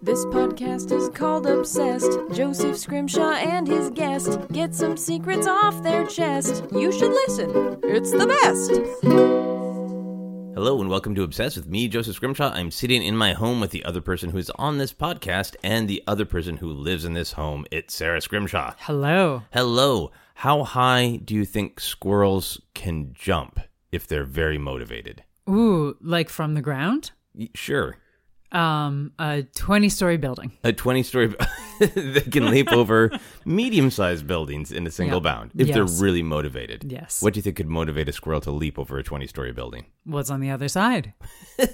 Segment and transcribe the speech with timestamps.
[0.00, 2.10] This podcast is called Obsessed.
[2.32, 6.64] Joseph Scrimshaw and his guest get some secrets off their chest.
[6.72, 8.70] You should listen, it's the best.
[10.54, 12.52] Hello and welcome to Obsessed with me, Joseph Scrimshaw.
[12.52, 16.02] I'm sitting in my home with the other person who's on this podcast and the
[16.06, 17.66] other person who lives in this home.
[17.70, 18.74] It's Sara Scrimshaw.
[18.78, 19.42] Hello.
[19.52, 20.10] Hello.
[20.34, 23.58] How high do you think squirrels can jump
[23.90, 25.24] if they're very motivated?
[25.48, 27.10] Ooh, like from the ground?
[27.34, 27.96] Y- Sure.
[28.50, 30.52] Um, a 20 story building.
[30.64, 31.26] A 20 story,
[31.80, 33.10] that can leap over
[33.44, 35.22] medium sized buildings in a single Yep.
[35.22, 36.90] bound if they're really motivated.
[36.90, 37.20] Yes.
[37.22, 39.84] What do you think could motivate a squirrel to leap over a 20 story building?
[40.04, 41.12] What's on the other side?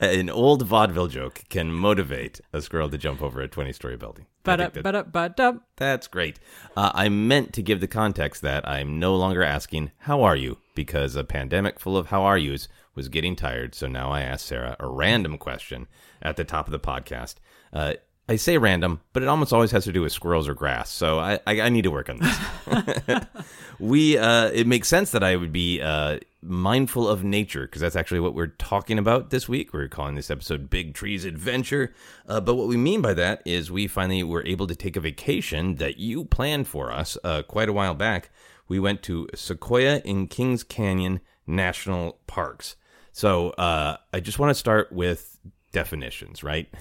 [0.00, 4.26] An old vaudeville joke can motivate a squirrel to jump over a 20 story building.
[4.42, 5.62] But up, but up, but up.
[5.76, 6.38] That's great.
[6.76, 10.58] Uh, I meant to give the context that I'm no longer asking, How are you?
[10.74, 13.74] because a pandemic full of how are yous was getting tired.
[13.74, 15.86] So now I asked Sara a random question
[16.20, 17.36] at the top of the podcast.
[17.72, 17.94] Uh,
[18.28, 20.90] I say random, but it almost always has to do with squirrels or grass.
[20.90, 23.24] So I, I, I need to work on this.
[23.78, 27.96] we uh, it makes sense that I would be uh, mindful of nature because that's
[27.96, 29.72] actually what we're talking about this week.
[29.72, 31.94] We're calling this episode "Big Trees Adventure,"
[32.28, 35.00] uh, but what we mean by that is we finally were able to take a
[35.00, 38.28] vacation that you planned for us uh, quite a while back.
[38.68, 42.76] We went to Sequoia in Kings Canyon National Parks.
[43.12, 45.38] So uh, I just want to start with
[45.72, 46.68] definitions, right?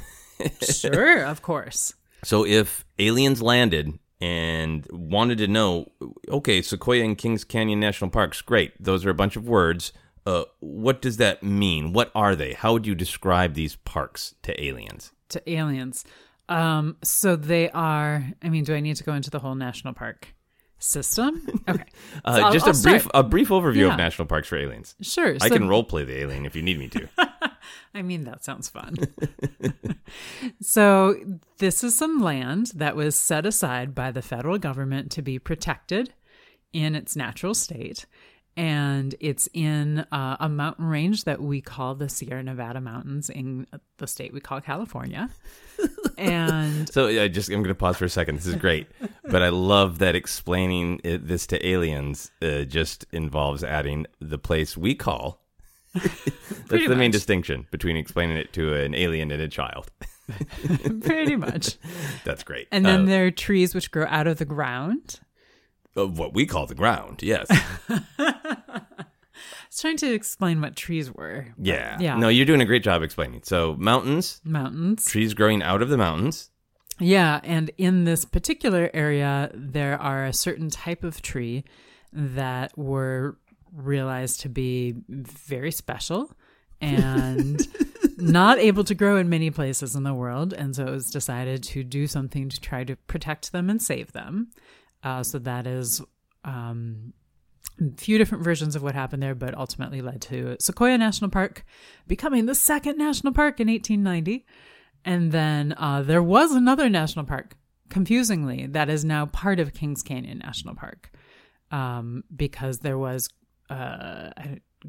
[0.62, 1.96] Sure, of course.
[2.24, 5.92] So if aliens landed and wanted to know,
[6.30, 8.72] okay, Sequoia and Kings Canyon National Parks, great.
[8.80, 9.94] Those are a bunch of words.
[10.28, 11.92] Uh, what does that mean?
[11.92, 12.54] What are they?
[12.54, 15.12] How would you describe these parks to aliens?
[15.30, 16.06] To aliens.
[16.50, 19.94] Um, so they are, I mean, do I need to go into the whole national
[19.94, 20.36] park
[20.80, 21.46] system?
[21.70, 21.84] Okay.
[22.24, 23.12] Uh, So I'll- just I'll a brief, start.
[23.14, 23.92] a brief overview Yeah.
[23.92, 24.96] of national parks for aliens.
[25.02, 25.36] Sure.
[25.42, 27.10] I so- can role play the alien if you need me to.
[27.94, 28.96] I mean, that sounds fun.
[30.62, 31.16] so,
[31.58, 36.14] this is some land that was set aside by the federal government to be protected
[36.74, 38.06] in its natural state.
[38.58, 43.68] And it's in uh, a mountain range that we call the Sierra Nevada Mountains in
[44.00, 45.30] the state we call California.
[46.18, 48.38] and So I just I'm going to pause for a second.
[48.38, 48.88] This is great,
[49.24, 54.76] but I love that explaining it, this to aliens uh, just involves adding the place
[54.76, 55.40] we call.
[55.94, 59.92] That's Pretty the main distinction between explaining it to an alien and a child.
[61.02, 61.78] pretty much.
[62.26, 62.68] That's great.
[62.72, 65.20] And then Uh, there are trees which grow out of the ground.
[65.98, 67.22] Of what we call the ground.
[67.24, 67.48] Yes.
[68.20, 68.36] I
[69.70, 71.48] was trying to explain what trees were.
[71.58, 71.98] Yeah.
[72.00, 72.18] Yeah.
[72.18, 73.42] No, you're doing a great job explaining.
[73.44, 75.06] So mountains, Mountains.
[75.06, 76.50] trees growing out of the mountains.
[77.00, 81.64] Yeah, and in this particular area, there are a certain type of tree
[82.12, 83.38] that were
[83.72, 86.36] realized to be very special
[86.82, 87.68] and
[88.18, 90.54] not able to grow in many places in the world.
[90.54, 94.14] And so it was decided to do something to try to protect them and save
[94.14, 94.48] them.
[95.04, 96.02] Uh, so that is
[96.44, 97.14] um,
[97.80, 101.64] a few different versions of what happened there, but ultimately led to Sequoia National Park
[102.08, 104.46] becoming the second national park in 1890.
[105.06, 107.56] And then uh, there was another national park,
[107.90, 111.12] confusingly, that is now part of Kings Canyon National Park
[111.72, 113.30] um, because there was
[113.70, 114.32] uh,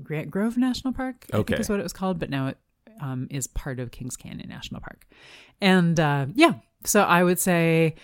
[0.03, 1.53] Grant Grove National Park, I Okay.
[1.53, 2.59] think is what it was called, but now it
[3.01, 5.07] um, is part of Kings Canyon National Park.
[5.61, 6.55] And uh, yeah,
[6.85, 7.95] so I would say.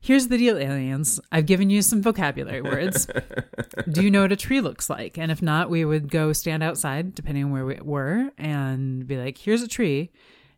[0.00, 1.18] Here's the deal, aliens.
[1.32, 3.08] I've given you some vocabulary words.
[3.90, 5.18] Do you know what a tree looks like?
[5.18, 9.16] And if not, we would go stand outside, depending on where we were, and be
[9.16, 10.10] like, here's a tree.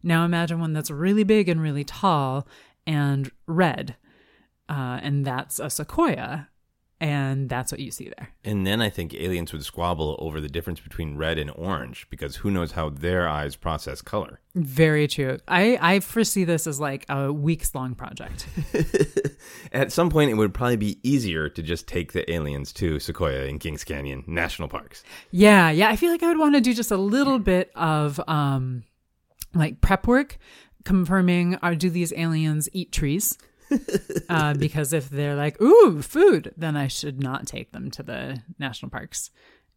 [0.02, 2.46] Now imagine one that's really big and really tall
[2.86, 3.96] and red.
[4.68, 6.49] Uh, and that's a sequoia.
[7.00, 8.28] And that's what you see there.
[8.44, 12.36] And then I think aliens would squabble over the difference between red and orange because
[12.36, 14.40] who knows how their eyes process color.
[14.54, 15.38] Very true.
[15.48, 18.46] I, I foresee this as like a weeks long project.
[19.72, 23.46] At some point, it would probably be easier to just take the aliens to Sequoia
[23.46, 25.02] and Kings Canyon National Parks.
[25.30, 25.88] Yeah, yeah.
[25.88, 28.84] I feel like I would want to do just a little bit of um
[29.54, 30.38] like prep work
[30.84, 33.38] confirming are do these aliens eat trees?
[34.28, 38.42] uh, because if they're like, ooh, food, then I should not take them to the
[38.58, 39.30] national parks.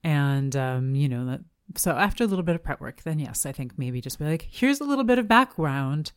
[0.04, 1.42] And um, you know, that
[1.76, 4.26] so after a little bit of prep work, then yes, I think maybe just be
[4.26, 6.12] like, here's a little bit of background.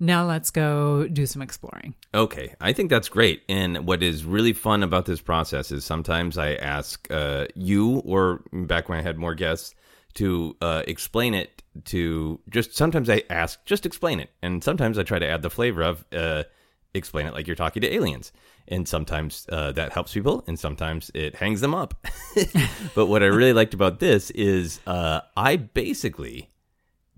[0.00, 1.94] Now let's go do some exploring.
[2.12, 3.42] Okay, I think that's great.
[3.48, 8.42] And what is really fun about this process is sometimes I ask uh, you, or
[8.52, 9.74] back when I had more guests,
[10.14, 14.30] to uh, explain it to just sometimes I ask, just explain it.
[14.42, 16.44] And sometimes I try to add the flavor of uh,
[16.94, 18.32] explain it like you're talking to aliens.
[18.68, 22.06] And sometimes uh, that helps people, and sometimes it hangs them up.
[22.94, 26.50] but what I really liked about this is uh, I basically,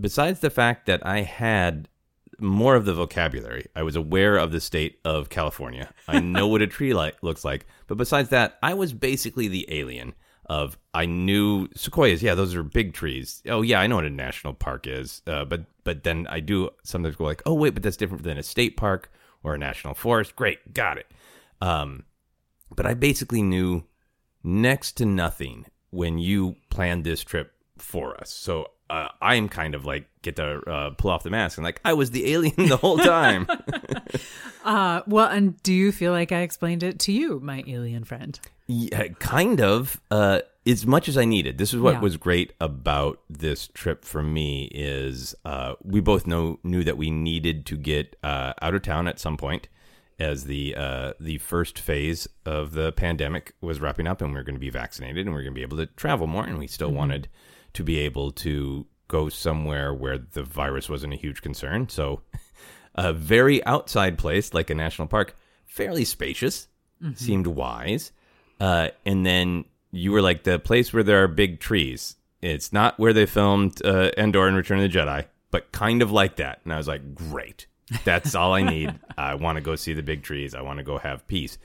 [0.00, 1.88] besides the fact that I had
[2.38, 3.66] more of the vocabulary.
[3.74, 5.92] I was aware of the state of California.
[6.08, 9.66] I know what a tree like looks like, but besides that, I was basically the
[9.68, 10.14] alien
[10.46, 12.22] of I knew sequoias.
[12.22, 13.42] Yeah, those are big trees.
[13.48, 15.22] Oh yeah, I know what a national park is.
[15.26, 18.38] Uh, but but then I do sometimes go like, oh wait, but that's different than
[18.38, 19.10] a state park
[19.44, 20.34] or a national forest.
[20.34, 21.06] Great, got it.
[21.60, 22.04] Um,
[22.74, 23.84] but I basically knew
[24.42, 28.30] next to nothing when you planned this trip for us.
[28.30, 31.64] So uh, I am kind of like get to uh, pull off the mask and
[31.64, 33.46] like I was the alien the whole time.
[34.64, 38.40] Uh, well, and do you feel like I explained it to you, my alien friend?
[38.66, 40.00] Yeah, kind of.
[40.66, 41.58] As much as I needed.
[41.58, 42.00] This is what Yeah.
[42.00, 47.10] was great about this trip for me is uh, we both know knew that we
[47.10, 49.68] needed to get uh, out of town at some point
[50.18, 54.42] as the uh, the first phase of the pandemic was wrapping up and we were
[54.44, 56.58] going to be vaccinated and we are going to be able to travel more and
[56.58, 57.28] we still wanted
[57.74, 61.88] to be able to go somewhere where the virus wasn't a huge concern.
[61.90, 62.22] So
[62.94, 66.68] a very outside place like a national park, fairly spacious,
[67.16, 68.12] seemed wise.
[68.60, 72.16] Uh, and then you were like the place where there are big trees.
[72.42, 76.10] It's not where they filmed uh, Endor and Return of the Jedi, but kind of
[76.10, 76.60] like that.
[76.64, 77.66] And I was like, great.
[78.04, 78.98] That's all I need.
[79.18, 80.54] I want to go see the big trees.
[80.54, 81.58] I want to go have peace.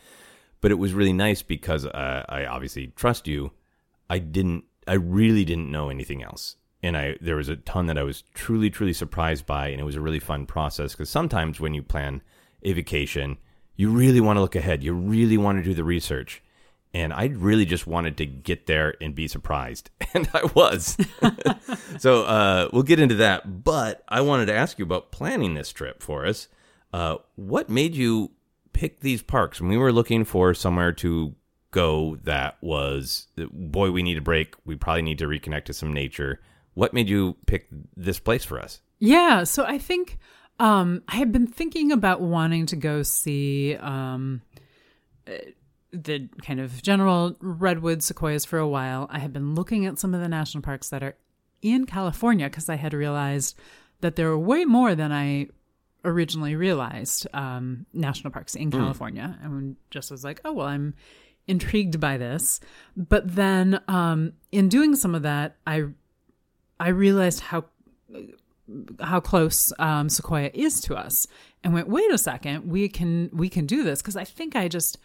[0.61, 3.51] But it was really nice because uh, I obviously trust you.
[4.09, 4.65] I didn't.
[4.87, 8.23] I really didn't know anything else, and I there was a ton that I was
[8.33, 10.91] truly, truly surprised by, and it was a really fun process.
[10.93, 12.21] Because sometimes when you plan
[12.63, 13.37] a vacation,
[13.75, 14.83] you really want to look ahead.
[14.83, 16.41] You really want to do the research,
[16.93, 20.97] and I really just wanted to get there and be surprised, and I was.
[21.99, 25.71] so uh, we'll get into that, but I wanted to ask you about planning this
[25.71, 26.47] trip for us.
[26.91, 28.31] Uh, what made you
[28.73, 29.61] pick these parks?
[29.61, 31.35] We were looking for somewhere to
[31.71, 34.55] go that was, boy, we need a break.
[34.65, 36.41] We probably need to reconnect to some nature.
[36.73, 38.81] What made you pick this place for us?
[38.97, 40.17] Yeah, so I think
[40.59, 44.41] um, I had been thinking about wanting to go see um,
[45.91, 49.07] the kind of general redwood sequoias for a while.
[49.09, 51.15] I had been looking at some of the national parks that are
[51.61, 53.57] in California because I had realized
[54.01, 55.47] that there were way more than I
[56.05, 60.93] originally realized um, national parks in California, and just was like, oh well, I'm
[61.47, 62.59] intrigued by this.
[62.95, 65.85] But then um, in doing some of that, I
[66.79, 67.65] I realized how
[69.01, 71.27] how close um, Sequoia is to us,
[71.63, 74.01] and went, wait a second, we can we can do this.
[74.01, 74.97] Because I think I just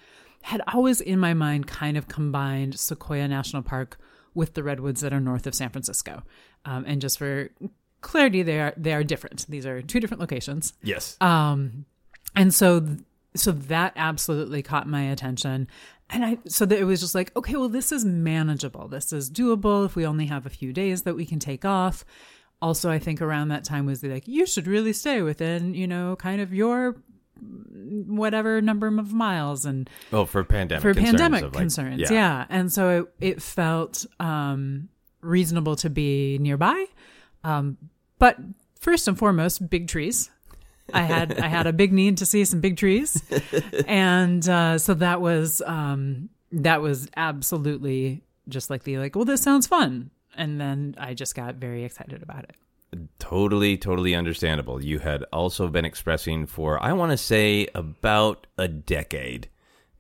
[0.44, 3.99] had always in my mind kind of combined Sequoia National Park
[4.35, 6.23] with the redwoods that are north of San Francisco,
[6.67, 7.50] um, and just for
[8.02, 9.46] clarity, they are they are different.
[9.49, 10.75] These are two different locations.
[10.82, 11.17] Yes.
[11.20, 11.87] Um,
[12.37, 12.87] and so,
[13.35, 15.67] so that absolutely caught my attention.
[16.11, 18.88] And I, so that it was just like, okay, well, this is manageable.
[18.88, 22.05] This is doable if we only have a few days that we can take off.
[22.61, 26.17] Also, I think around that time was like, you should really stay within, you know,
[26.17, 26.96] kind of your
[27.40, 32.10] whatever number of miles and oh, for pandemic for concerns pandemic like- concerns.
[32.10, 32.46] Yeah.
[32.48, 34.88] And so it, it felt um,
[35.20, 36.86] reasonable to be nearby.
[37.42, 37.78] Um,
[38.19, 38.38] but
[38.81, 40.31] first and foremost, big trees.
[40.92, 43.22] I had I had a big need to see some big trees,
[43.86, 49.16] and uh, so that was um, that was absolutely just like the like.
[49.16, 52.56] Well, this sounds fun, and then I just got very excited about it.
[53.19, 54.82] Totally, totally understandable.
[54.82, 59.48] You had also been expressing for, I want to say, about a decade,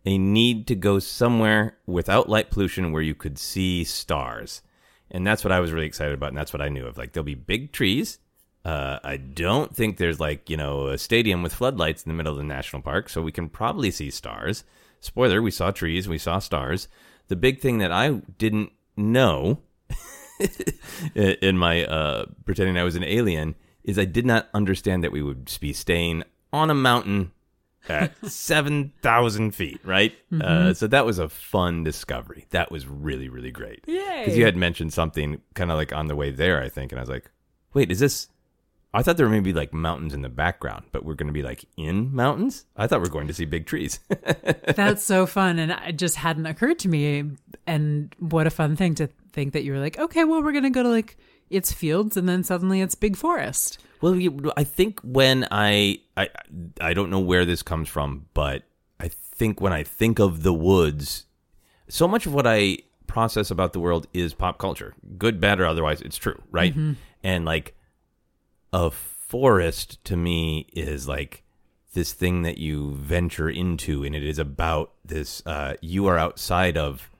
[0.04, 4.62] a need to go somewhere without light pollution where you could see stars.
[5.10, 6.30] And that's what I was really excited about.
[6.30, 6.98] And that's what I knew of.
[6.98, 8.18] Like, there'll be big trees.
[8.64, 12.32] Uh, I don't think there's like, you know, a stadium with floodlights in the middle
[12.32, 13.08] of the national park.
[13.08, 14.64] So we can probably see stars.
[15.00, 16.88] Spoiler, we saw trees, we saw stars.
[17.28, 19.60] The big thing that I didn't know
[21.14, 25.22] in my uh, pretending I was an alien is I did not understand that we
[25.22, 27.32] would be staying on a mountain
[27.88, 30.14] at 7,000 feet, right?
[30.40, 32.46] Uh, so that was a fun discovery.
[32.50, 33.84] That was really, really great.
[33.86, 34.20] Yay!
[34.20, 36.92] Because you had mentioned something kind of like on the way there, I think.
[36.92, 37.30] And I was like,
[37.74, 38.28] wait, is this.
[38.94, 41.42] I thought there were maybe like mountains in the background, but we're going to be
[41.42, 42.64] like in mountains?
[42.76, 43.98] I thought we are going to see big trees.
[44.76, 47.24] That's so fun, and it just hadn't occurred to me.
[47.66, 50.70] And what a fun thing to think that you were like, okay, well, we're gonna
[50.70, 51.16] go to like
[51.50, 53.78] it's fields, and then suddenly it's big forest.
[54.00, 54.18] Well,
[54.56, 56.28] I think when I, I
[56.80, 58.62] I don't know where this comes from, but
[58.98, 61.26] I think when I think of the woods,
[61.88, 65.66] so much of what I process about the world is pop culture, good, bad, or
[65.66, 66.00] otherwise.
[66.00, 66.74] It's true, right?
[67.22, 67.74] And like
[68.72, 71.42] a forest to me is like
[71.92, 75.42] this thing that you venture into, and it is about this.
[75.46, 77.10] Uh, you are outside of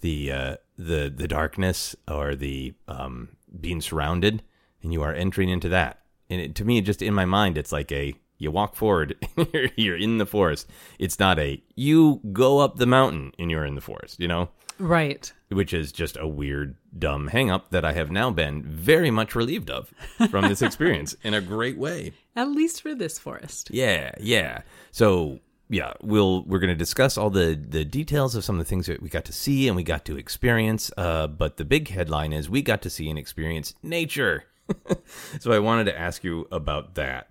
[0.00, 3.30] the uh, the the darkness or the um,
[3.60, 4.42] being surrounded,
[4.82, 6.00] and you are entering into that.
[6.30, 9.16] and it, to me, just in my mind, it's like a you walk forward,
[9.52, 10.68] you're, you're in the forest.
[10.98, 14.20] It's not a you go up the mountain and you're in the forest.
[14.20, 15.32] You know, Right.
[15.48, 19.70] which is just a weird, dumb hangup that I have now been very much relieved
[19.70, 19.90] of
[20.30, 22.12] from this experience in a great way.
[22.34, 23.70] At least for this forest.
[23.72, 24.60] Yeah, yeah.
[24.90, 28.68] So yeah, we'll we're going to discuss all the the details of some of the
[28.68, 30.90] things that we got to see and we got to experience.
[30.96, 34.44] Uh, but the big headline is we got to see and experience nature.
[35.40, 37.30] so I wanted to ask you about that.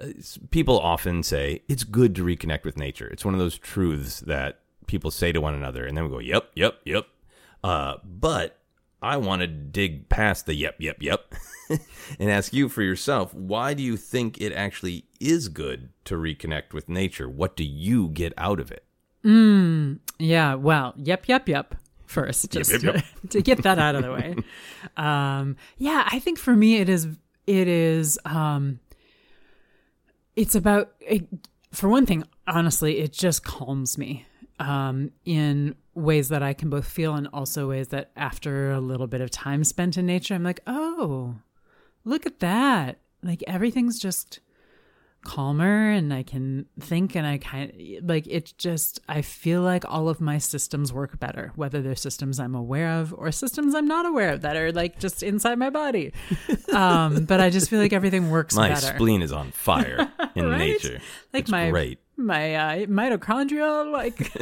[0.00, 0.08] Uh,
[0.50, 3.08] people often say it's good to reconnect with nature.
[3.08, 6.18] It's one of those truths that people say to one another, and then we go,
[6.18, 7.06] "Yep, yep, yep."
[7.64, 8.58] Uh, but
[9.02, 11.34] I want to dig past the "yep, yep, yep"
[12.18, 16.72] and ask you for yourself: Why do you think it actually is good to reconnect
[16.72, 17.28] with nature?
[17.28, 18.84] What do you get out of it?
[20.18, 21.74] Yeah, well, yep, yep, yep.
[22.06, 23.04] First, just yep, yep.
[23.30, 24.36] to get that out of the way.
[24.96, 27.06] Um, yeah, I think for me it is
[27.46, 28.80] it is um,
[30.36, 31.26] it's about it,
[31.72, 32.24] for one thing.
[32.46, 34.26] Honestly, it just calms me
[34.58, 39.06] um, in ways that I can both feel and also ways that after a little
[39.06, 41.36] bit of time spent in nature, I'm like, oh,
[42.04, 42.98] look at that!
[43.22, 44.40] Like everything's just
[45.22, 49.84] calmer and I can think and I kind of like it just I feel like
[49.86, 53.86] all of my systems work better whether they're systems I'm aware of or systems I'm
[53.86, 56.14] not aware of that are like just inside my body
[56.72, 60.46] um but I just feel like everything works My better spleen is on fire in
[60.48, 60.58] Right?
[60.58, 61.00] nature.
[61.34, 61.98] like It's my great.
[62.26, 64.32] My uh, mitochondria like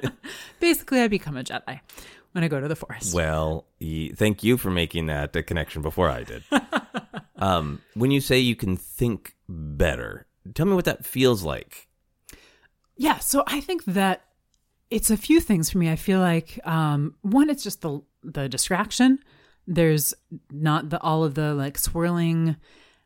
[0.60, 1.80] basically I become a Jedi
[2.32, 6.24] when I go to the forest Well, thank you for making that connection before I
[6.24, 6.42] did.
[7.36, 11.88] um, when you say you can think better, tell me what that feels like.
[12.96, 14.24] Yeah, so I think that
[14.90, 15.90] it's a few things for me.
[15.90, 19.18] I feel like um, one, it's just the the distraction.
[19.66, 20.14] There's
[20.50, 22.56] not the all of the like swirling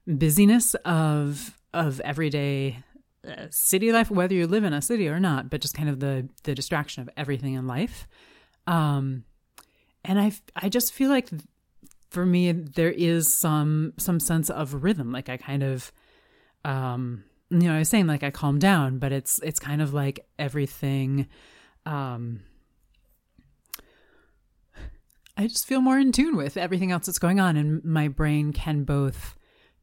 [0.06, 2.82] busyness of of everyday
[3.26, 6.00] uh, city life, whether you live in a city or not, but just kind of
[6.00, 8.06] the the distraction of everything in life.
[8.66, 9.24] Um,
[10.04, 11.28] and I I just feel like
[12.10, 15.12] for me there is some some sense of rhythm.
[15.12, 15.92] Like I kind of
[16.66, 19.94] um you know i was saying like i calm down but it's it's kind of
[19.94, 21.28] like everything
[21.86, 22.40] um
[25.36, 28.52] i just feel more in tune with everything else that's going on and my brain
[28.52, 29.35] can both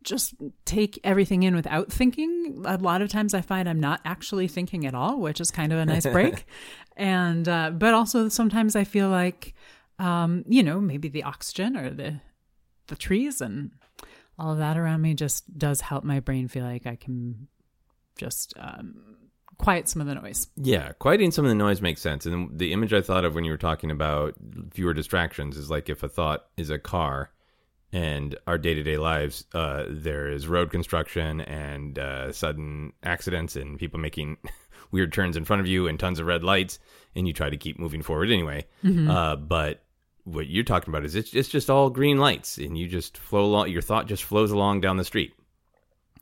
[0.03, 0.33] just
[0.65, 4.85] take everything in without thinking a lot of times i find i'm not actually thinking
[4.85, 6.45] at all which is kind of a nice break
[6.97, 9.53] and uh, but also sometimes i feel like
[9.99, 12.19] um you know maybe the oxygen or the
[12.87, 13.71] the trees and
[14.37, 17.47] all of that around me just does help my brain feel like I can
[18.17, 18.95] just um,
[19.57, 20.47] quiet some of the noise.
[20.55, 22.25] Yeah, quieting some of the noise makes sense.
[22.25, 24.35] And the image I thought of when you were talking about
[24.71, 27.31] fewer distractions is like if a thought is a car
[27.93, 33.55] and our day to day lives, uh, there is road construction and uh, sudden accidents
[33.55, 34.37] and people making
[34.91, 36.79] weird turns in front of you and tons of red lights,
[37.15, 38.65] and you try to keep moving forward anyway.
[38.83, 39.83] Uh, but
[40.23, 43.45] what you're talking about is it's, it's just all green lights and you just flow
[43.45, 45.33] along, your thought just flows along down the street.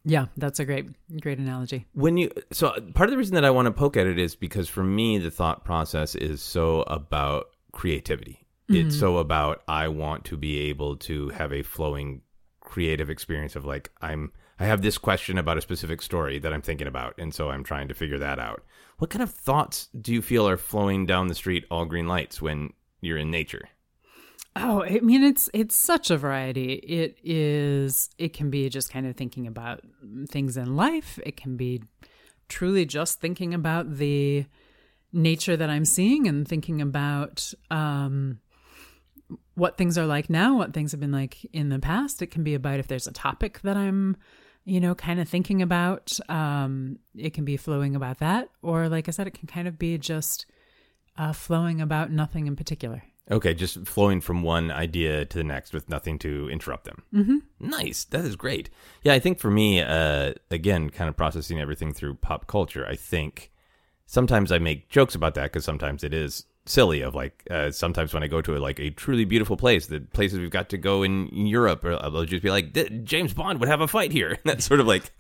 [0.04, 0.88] Yeah, that's a great
[1.22, 1.86] great analogy.
[1.94, 4.36] when you so part of the reason that I want to poke at it is
[4.36, 8.44] because for me the thought process is so about creativity.
[8.76, 12.22] It's so about I want to be able to have a flowing
[12.62, 16.62] creative experience of like I'm I have this question about a specific story that I'm
[16.62, 18.64] thinking about and so I'm trying to figure that out.
[19.00, 22.42] What kind of thoughts do you feel are flowing down the street all green lights
[22.42, 23.68] when you're in nature?
[24.56, 26.74] Oh, I mean it's it's such a variety.
[26.74, 29.82] It is it can be just kind of thinking about
[30.30, 31.20] things in life.
[31.26, 31.84] It can be
[32.48, 34.46] truly just thinking about the
[35.14, 38.40] nature that I'm seeing and thinking about um
[39.56, 42.22] what things are like now, what things have been like in the past.
[42.22, 44.18] It can be about if there's a topic that I'm
[44.64, 49.08] you know kind of thinking about um it can be flowing about that or like
[49.08, 50.46] I said it can kind of be just
[51.18, 53.04] uh flowing about nothing in particular.
[53.30, 57.04] Okay, just flowing from one idea to the next with nothing to interrupt them.
[57.14, 57.38] Mm-hmm.
[57.60, 58.04] Nice.
[58.06, 58.70] That is great.
[59.04, 62.96] Yeah, I think for me, uh, again, kind of processing everything through pop culture, I
[62.96, 63.52] think
[64.06, 67.02] sometimes I make jokes about that because sometimes it is silly.
[67.02, 70.00] Of like, uh, sometimes when I go to a, like a truly beautiful place, the
[70.00, 73.70] places we've got to go in Europe, or I'll just be like, James Bond would
[73.70, 74.38] have a fight here.
[74.46, 75.12] That's sort of like,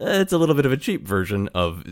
[0.00, 1.84] uh, it's a little bit of a cheap version of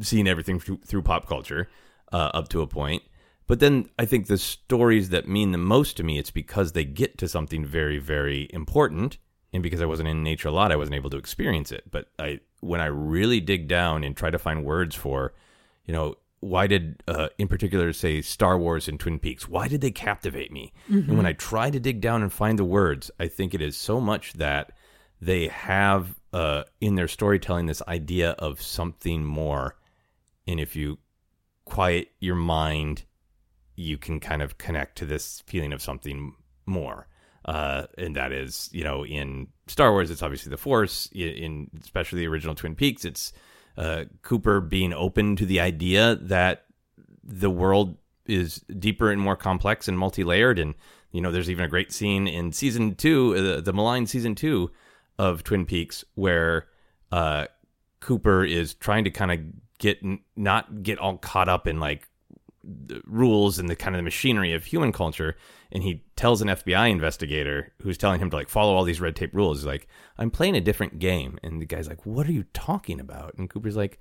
[0.00, 1.68] seeing everything through, through pop culture
[2.12, 3.02] uh, up to a point.
[3.46, 6.84] But then I think the stories that mean the most to me, it's because they
[6.84, 9.18] get to something very, very important.
[9.52, 11.82] And because I wasn't in nature a lot, I wasn't able to experience it.
[11.90, 15.34] But I, when I really dig down and try to find words for,
[15.84, 19.80] you know, why did, uh, in particular, say Star Wars and Twin Peaks, why did
[19.82, 20.72] they captivate me?
[21.08, 23.76] And when I try to dig down and find the words, I think it is
[23.76, 24.72] so much that
[25.20, 29.76] they have uh, in their storytelling this idea of something more,
[30.46, 30.98] and if you
[31.66, 33.04] quiet your mind,
[33.76, 36.34] you can kind of connect to this feeling of something
[36.66, 37.06] more.
[37.44, 41.08] Uh, and that is, you know, in Star Wars, it's obviously the Force.
[41.12, 43.32] In, in especially the original Twin Peaks, it's
[43.80, 46.66] uh, Cooper being open to the idea that
[47.24, 47.96] the world
[48.26, 50.58] is deeper and more complex and multi-layered.
[50.58, 50.74] And
[51.12, 54.70] you know, there's even a great scene in season two, uh, the Malign season two
[55.18, 56.66] of Twin Peaks, where
[57.10, 57.46] uh,
[58.00, 59.40] Cooper is trying to kind of
[59.78, 59.98] get
[60.36, 62.19] not get all caught up in like the
[63.06, 65.36] rules and the kind of the machinery of human culture
[65.72, 69.16] and he tells an FBI investigator who's telling him to like follow all these red
[69.16, 69.58] tape rules.
[69.58, 69.86] He's like,
[70.18, 71.38] I'm playing a different game.
[71.42, 73.34] And the guy's like, What are you talking about?
[73.34, 74.00] And Cooper's like,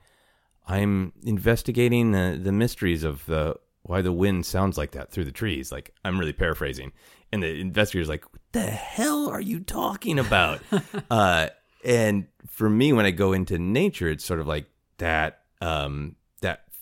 [0.68, 5.32] I'm investigating the, the mysteries of the why the wind sounds like that through the
[5.32, 5.72] trees.
[5.72, 6.92] Like I'm really paraphrasing.
[7.32, 10.62] And the investigator's like, What the hell are you talking about?
[11.12, 11.50] uh,
[11.86, 14.66] and for me, when I go into nature, it's sort of like
[14.98, 16.19] that um, that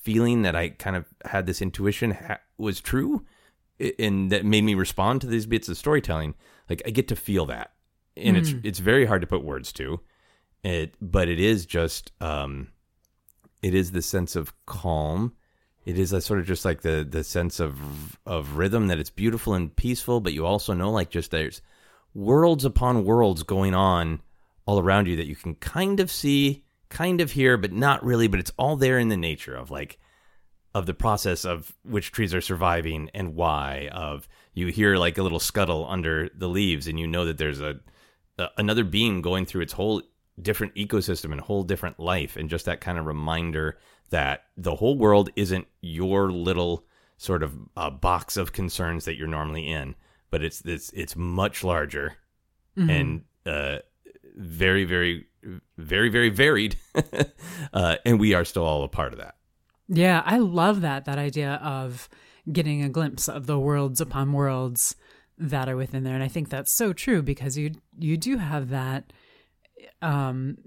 [0.07, 3.25] feeling that I kind of had this intuition ha- was true,
[3.99, 6.33] and that made me respond to these bits of storytelling.
[6.69, 7.73] Like I get to feel that,
[8.15, 8.39] and mm.
[8.39, 9.99] it's it's very hard to put words to
[10.63, 12.69] it, but it is just um,
[13.61, 15.33] it is the sense of calm.
[15.85, 19.09] It is a sort of just like the the sense of of rhythm that it's
[19.09, 21.61] beautiful and peaceful, but you also know like just there's
[22.13, 24.21] worlds upon worlds going on
[24.65, 28.27] all around you that you can kind of see kind of here, but not really.
[28.27, 29.99] But it's all there in the nature of like
[30.73, 33.89] of the process of which trees are surviving and why.
[33.91, 37.61] Of you hear like a little scuttle under the leaves, and you know that there's
[37.61, 37.79] a,
[38.37, 40.01] a another being going through its whole
[40.41, 43.77] different ecosystem and whole different life, and just that kind of reminder
[44.09, 46.85] that the whole world isn't your little
[47.17, 49.95] sort of uh, box of concerns that you're normally in,
[50.29, 52.17] but it's it's it's much larger
[52.77, 52.89] mm-hmm.
[52.89, 53.79] and uh,
[54.35, 55.27] very very
[55.77, 56.77] very, very varied.
[57.73, 59.35] uh, and we are still all a part of that.
[59.87, 62.09] Yeah, I love that, that idea of
[62.51, 64.95] getting a glimpse of the worlds upon worlds
[65.37, 66.15] that are within there.
[66.15, 69.13] And I think that's so true because you you do have that
[70.01, 70.57] um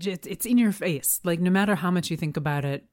[0.00, 1.20] it's in your face.
[1.22, 2.86] Like no matter how much you think about it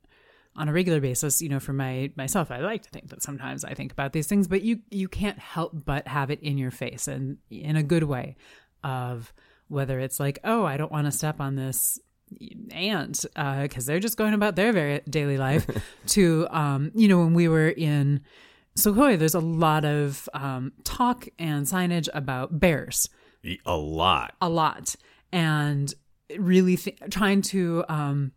[0.55, 3.63] on a regular basis, you know, for my myself, I like to think that sometimes
[3.63, 6.71] I think about these things, but you you can't help but have it in your
[6.71, 8.35] face and in a good way
[8.83, 9.33] of
[9.67, 11.99] whether it's like, oh, I don't want to step on this
[12.71, 15.65] ant because uh, they're just going about their very daily life,
[16.07, 18.21] to, um, you know, when we were in
[18.75, 23.09] Sequoia, there's a lot of um, talk and signage about bears.
[23.65, 24.35] A lot.
[24.41, 24.95] A lot.
[25.31, 25.93] And
[26.37, 28.33] really th- trying to um,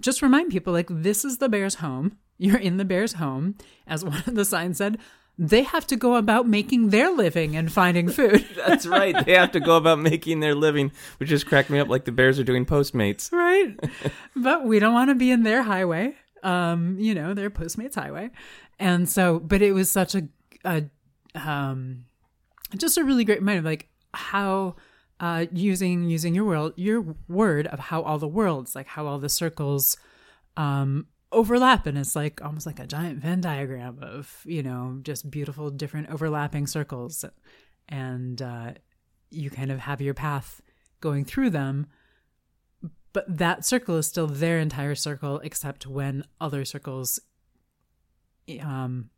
[0.00, 2.18] just remind people like, this is the bear's home.
[2.38, 3.56] You're in the bear's home.
[3.86, 4.98] As one of the signs said,
[5.36, 8.46] they have to go about making their living and finding food.
[8.56, 9.24] That's right.
[9.24, 12.12] They have to go about making their living, which just cracked me up like the
[12.12, 13.32] bears are doing Postmates.
[13.32, 13.78] Right.
[14.36, 18.30] but we don't want to be in their highway, um, you know, their Postmates highway.
[18.78, 20.28] And so, but it was such a,
[20.64, 20.84] a
[21.34, 22.04] um,
[22.76, 24.76] just a really great of like how
[25.20, 29.18] uh, using using your world your word of how all the worlds like how all
[29.18, 29.96] the circles
[30.56, 35.30] um, overlap and it's like almost like a giant Venn diagram of, you know, just
[35.30, 37.24] beautiful different overlapping circles.
[37.88, 38.72] And uh,
[39.30, 40.62] you kind of have your path
[41.00, 41.86] going through them.
[43.12, 47.20] But that circle is still their entire circle, except when other circles
[48.60, 49.10] um,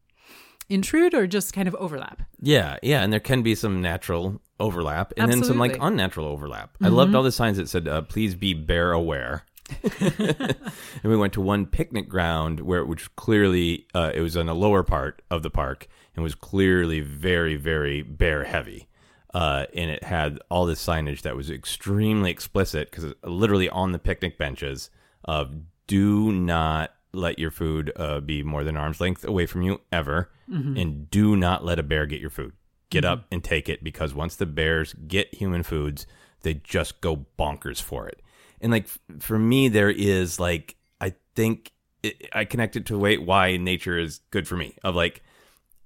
[0.68, 2.22] intrude or just kind of overlap.
[2.40, 5.40] Yeah, yeah, and there can be some natural overlap, and Absolutely.
[5.40, 6.74] then some like unnatural overlap.
[6.74, 6.86] Mm-hmm.
[6.86, 9.44] I loved all the signs that said, uh, "Please be bear aware."
[10.00, 10.56] and
[11.04, 14.82] we went to one picnic ground where which clearly uh, it was in a lower
[14.82, 18.88] part of the park and was clearly very very bear heavy
[19.34, 23.98] uh, and it had all this signage that was extremely explicit because literally on the
[23.98, 24.90] picnic benches
[25.24, 25.54] of
[25.86, 30.30] do not let your food uh, be more than arm's length away from you ever
[30.48, 30.76] mm-hmm.
[30.76, 32.52] and do not let a bear get your food
[32.90, 33.12] get mm-hmm.
[33.12, 36.06] up and take it because once the bears get human foods
[36.42, 38.22] they just go bonkers for it
[38.60, 38.88] and like
[39.18, 43.98] for me there is like i think it, i connect it to wait why nature
[43.98, 45.22] is good for me of like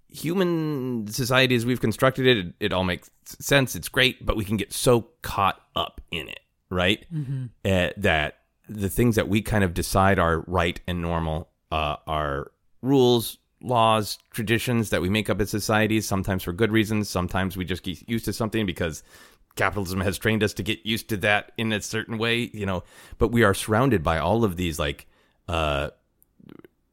[0.09, 4.45] human society as we've constructed it, it, it all makes sense it's great but we
[4.45, 7.47] can get so caught up in it right mm-hmm.
[7.65, 12.51] uh, that the things that we kind of decide are right and normal uh, are
[12.83, 17.65] rules laws traditions that we make up as societies sometimes for good reasons sometimes we
[17.65, 19.03] just get used to something because
[19.57, 22.83] capitalism has trained us to get used to that in a certain way, you know,
[23.19, 25.07] but we are surrounded by all of these like
[25.49, 25.91] uh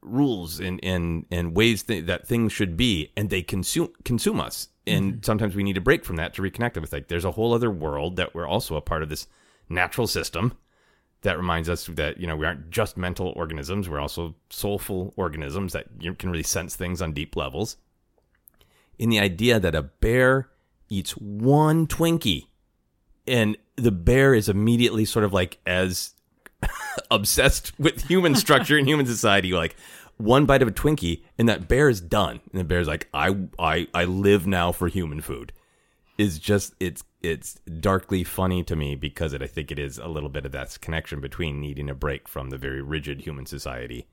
[0.02, 4.68] rules and and and ways th- that things should be, and they consume consume us.
[4.86, 6.94] And sometimes we need a break from that to reconnect with.
[6.94, 9.26] Like, there's a whole other world that we're also a part of this
[9.68, 10.56] natural system
[11.22, 15.72] that reminds us that you know we aren't just mental organisms; we're also soulful organisms
[15.72, 17.76] that you can really sense things on deep levels.
[18.98, 20.48] In the idea that a bear
[20.88, 22.46] eats one Twinkie,
[23.28, 26.14] and the bear is immediately sort of like as
[27.10, 29.76] obsessed with human structure and human society, like
[30.16, 32.40] one bite of a Twinkie, and that bear is done.
[32.50, 35.52] And the bear's like, I, I, I live now for human food.
[36.18, 40.08] Is just it's it's darkly funny to me because it, I think it is a
[40.08, 44.08] little bit of that connection between needing a break from the very rigid human society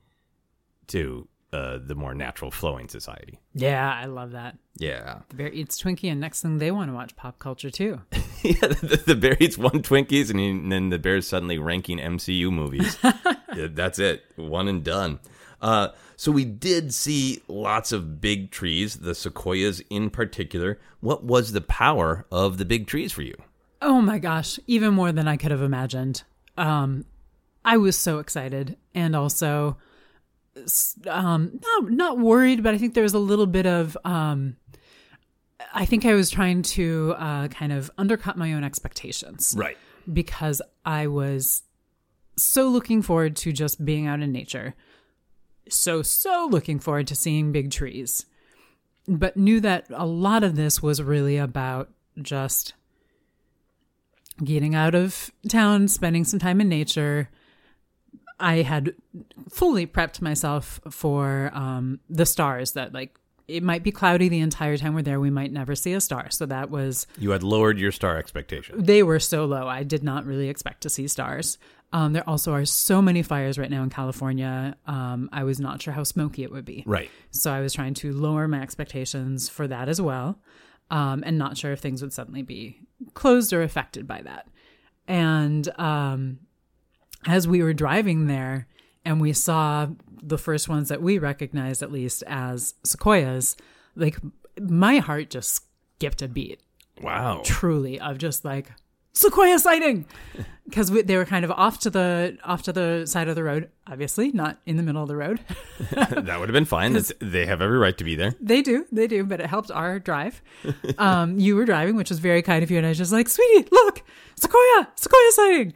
[0.86, 1.26] to
[1.56, 3.38] uh, the more natural flowing society.
[3.54, 4.58] Yeah, I love that.
[4.78, 8.02] Yeah, The bear eats Twinkie, and next thing they want to watch pop culture too.
[8.42, 8.52] yeah.
[8.60, 12.50] The, the bear eats one Twinkies, and, he, and then the bear's suddenly ranking MCU
[12.52, 12.96] movies.
[13.56, 15.18] Yeah, That's it, one and done.
[15.62, 20.78] Uh, so we did see lots of big trees, the sequoias in particular.
[21.00, 23.34] What was the power of the big trees for you?
[23.80, 26.24] Oh my gosh, even more than I could have imagined.
[26.58, 27.06] Um,
[27.64, 29.78] I was so excited and also
[31.06, 33.96] um, not, not worried, but I think there was a little bit of.
[34.04, 34.56] Um,
[35.74, 39.76] I think I was trying to uh, kind of undercut my own expectations Right.
[40.10, 41.62] because I was
[42.36, 44.74] so looking forward to just being out in nature.
[45.68, 48.24] So, so looking forward to seeing big trees.
[49.08, 51.90] But knew that a lot of this was really about
[52.20, 52.74] just
[54.44, 57.30] getting out of town, spending some time in nature.
[58.38, 58.94] I had
[59.50, 63.18] fully prepped myself for um, the stars that, like,
[63.48, 65.20] it might be cloudy the entire time we're there.
[65.20, 66.30] We might never see a star.
[66.30, 68.82] So that was You had lowered your star expectation.
[68.82, 69.68] they were so low.
[69.68, 71.56] I did not really expect to see stars.
[71.92, 74.76] Um, there also are so many fires right now in California.
[74.88, 76.82] Um, I was not sure how smoky it would be.
[76.86, 77.08] Right.
[77.30, 80.40] So I was trying to lower my expectations for that as well,
[80.90, 82.80] um, and not sure if things would suddenly be
[83.14, 84.48] closed or affected by that.
[85.06, 86.40] And um,
[87.26, 88.66] as we were driving there,
[89.04, 89.88] and we saw
[90.22, 93.56] the first ones that we recognized, at least as sequoias,
[93.94, 94.18] like
[94.60, 95.62] my heart just
[95.96, 96.60] skipped a beat.
[97.02, 97.42] Wow.
[97.44, 98.72] truly of just like
[99.12, 100.06] sequoia sighting!
[100.66, 103.70] Because they were kind of off to the off to the side of the road.
[103.86, 105.38] Obviously not in the middle of the road.
[105.90, 106.98] That would have been fine.
[107.20, 108.34] They have every right to be there.
[108.40, 110.42] they do they do but it helped our drive.
[110.98, 113.28] Um you were driving which was very kind of you and i was just like
[113.28, 114.02] sweetie look!
[114.34, 114.88] Sequoia!
[114.96, 115.72] Sequoia sighting!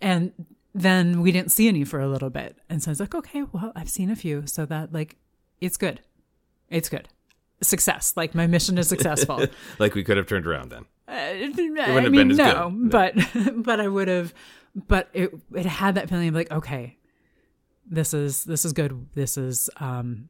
[0.00, 0.32] And
[0.74, 3.42] then we didn't see any for a little bit and so i was like okay
[3.52, 5.16] well i've seen a few so that like
[5.60, 6.00] it's good
[6.70, 7.08] it's good
[7.62, 9.44] success like my mission is successful
[9.78, 10.84] Like we could have turned around then.
[11.06, 12.90] I wouldn't have mean, been as no, good.
[12.90, 13.14] but
[13.62, 14.32] but I would have,
[14.74, 16.96] but it it had that feeling of like, okay,
[17.86, 19.08] this is this is good.
[19.14, 20.28] This is um,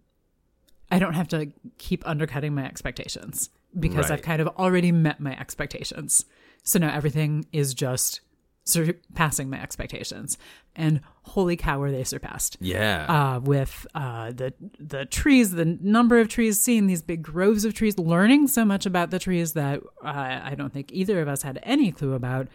[0.91, 4.19] I don't have to keep undercutting my expectations because Right.
[4.19, 6.25] I've kind of already met my expectations.
[6.65, 8.21] So now everything is just
[8.65, 10.39] surpassing my expectations,
[10.77, 12.57] and holy cow, were they surpassed!
[12.61, 13.07] Yeah.
[13.09, 17.75] uh, with uh, the the trees, the number of trees, seeing these big groves of
[17.75, 21.43] trees, learning so much about the trees that uh, I don't think either of us
[21.43, 22.49] had any clue about,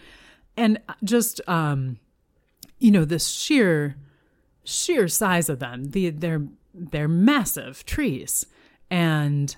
[0.56, 2.00] and just um,
[2.80, 3.96] you know the sheer
[4.64, 5.92] sheer size of them.
[5.92, 8.46] The they're they're massive trees,
[8.90, 9.56] and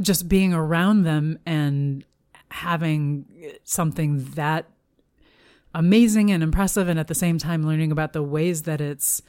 [0.00, 2.04] just being around them and
[2.50, 3.26] having
[3.64, 4.66] something that
[5.74, 9.22] amazing and impressive and at the same time learning about the ways that it's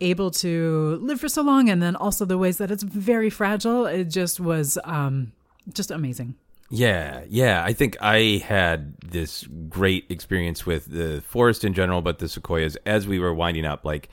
[0.00, 3.86] able to live for so long and then also the ways that it's very fragile
[3.86, 5.32] it just was um
[5.72, 6.34] just amazing
[6.68, 7.62] Yeah, yeah.
[7.64, 12.76] I think I had this great experience with the forest in general, but the sequoias
[12.84, 13.84] as we were winding up.
[13.84, 14.08] Like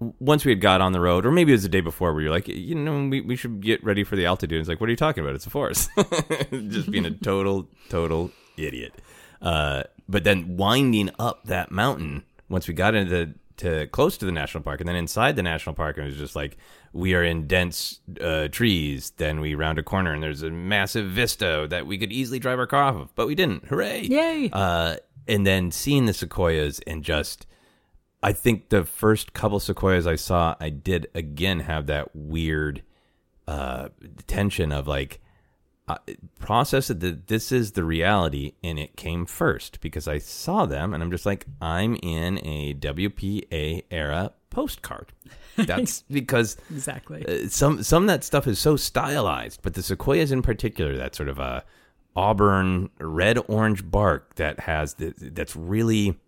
[0.00, 2.22] once we had got on the road, or maybe it was the day before, where
[2.22, 4.58] you're like, you know, we, we should get ready for the altitude.
[4.58, 5.34] It's like, what are you talking about?
[5.34, 5.90] It's a forest.
[6.50, 8.94] Just being a total, total idiot.
[9.42, 14.24] Uh, but then winding up that mountain once we got into the to close to
[14.24, 16.56] the national park, and then inside the national park, it was just like
[16.92, 19.10] we are in dense uh, trees.
[19.16, 22.58] Then we round a corner, and there's a massive vista that we could easily drive
[22.58, 23.66] our car off of, but we didn't.
[23.66, 24.02] Hooray!
[24.02, 24.50] Yay.
[24.52, 27.46] Uh, and then seeing the sequoias and just,
[28.22, 32.82] I think the first couple sequoias I saw, I did again have that weird
[33.46, 33.88] uh,
[34.26, 35.20] tension of like,
[35.88, 35.96] uh,
[36.38, 40.92] process it that this is the reality and it came first because I saw them
[40.92, 45.12] and I'm just like, I'm in a WPA era postcard.
[45.56, 50.30] That's because exactly uh, some some of that stuff is so stylized, but the sequoias
[50.30, 51.64] in particular, that sort of a
[52.14, 56.18] auburn red orange bark that has the, that's really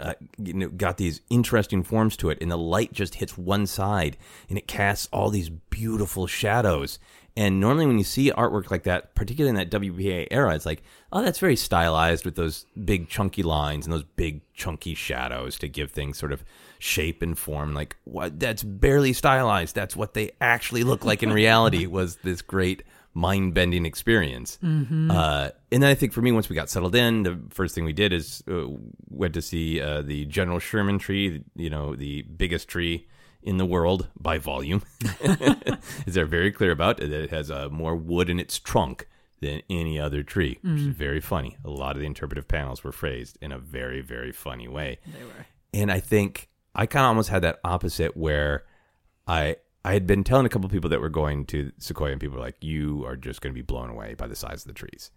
[0.00, 3.66] uh, you know, got these interesting forms to it, and the light just hits one
[3.66, 4.16] side,
[4.48, 6.98] and it casts all these beautiful shadows.
[7.36, 10.82] And normally, when you see artwork like that, particularly in that WPA era, it's like,
[11.12, 15.68] oh, that's very stylized with those big chunky lines and those big chunky shadows to
[15.68, 16.44] give things sort of
[16.78, 17.72] shape and form.
[17.72, 18.40] Like, what?
[18.40, 19.74] That's barely stylized.
[19.74, 21.86] That's what they actually look like in reality.
[21.90, 22.82] was this great
[23.14, 24.58] mind bending experience.
[24.62, 25.10] Mm-hmm.
[25.10, 27.84] Uh, and then I think for me, once we got settled in, the first thing
[27.84, 28.66] we did is uh,
[29.08, 31.44] went to see uh, the General Sherman tree.
[31.54, 33.08] You know, the biggest tree
[33.42, 34.82] in the world by volume.
[36.06, 39.06] Is they're very clear about that it has uh, more wood in its trunk
[39.40, 41.56] than any other tree, which is very funny.
[41.64, 44.98] A lot of the interpretive panels were phrased in a very, very funny way.
[45.06, 45.46] They were.
[45.72, 48.64] And I think I kind of almost had that opposite where
[49.26, 52.20] I I had been telling a couple of people that were going to Sequoia, and
[52.20, 54.68] people were like, "You are just going to be blown away by the size of
[54.68, 55.10] the trees."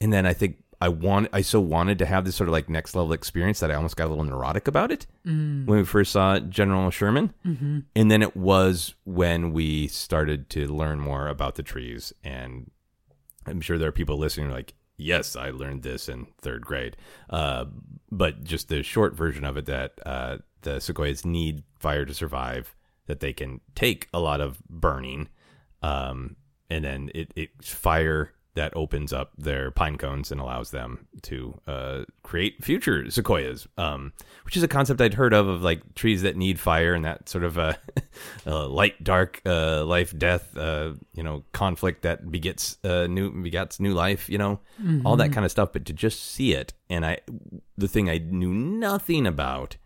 [0.00, 2.68] And then I think I want I so wanted to have this sort of like
[2.68, 5.06] next level experience that I almost got a little neurotic about it
[5.66, 7.34] when we first saw General Sherman.
[7.44, 7.80] Mm-hmm.
[7.96, 12.70] And then it was when we started to learn more about the trees, and
[13.46, 16.96] I'm sure there are people listening like, yes, I learned this in third grade.
[17.28, 17.66] Uh,
[18.10, 22.74] but just the short version of it that uh, the sequoias need fire to survive,
[23.06, 25.28] that they can take a lot of burning,
[25.82, 26.36] um,
[26.70, 31.60] and then it, it's fire that opens up their pine cones and allows them to
[31.68, 34.12] uh, create future sequoias, um,
[34.44, 37.28] which is a concept I'd heard of of like trees that need fire and that
[37.28, 37.74] sort of uh,
[38.48, 43.78] uh, light dark uh, life death uh, you know conflict that begets uh, new begets
[43.78, 44.58] new life you know
[45.06, 45.72] all that kind of stuff.
[45.72, 47.20] But to just see it and I
[47.76, 49.76] the thing I knew nothing about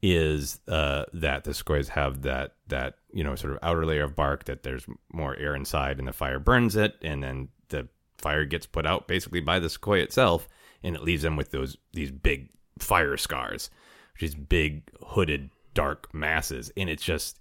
[0.00, 4.16] is uh, that the sequoias have that that you know sort of outer layer of
[4.16, 7.86] bark that there's more air inside and the fire burns it and then the
[8.24, 10.48] fire gets put out basically by the sequoia itself
[10.82, 13.70] and it leaves them with those these big fire scars
[14.14, 16.72] which is big hooded dark masses.
[16.76, 17.38] And it's just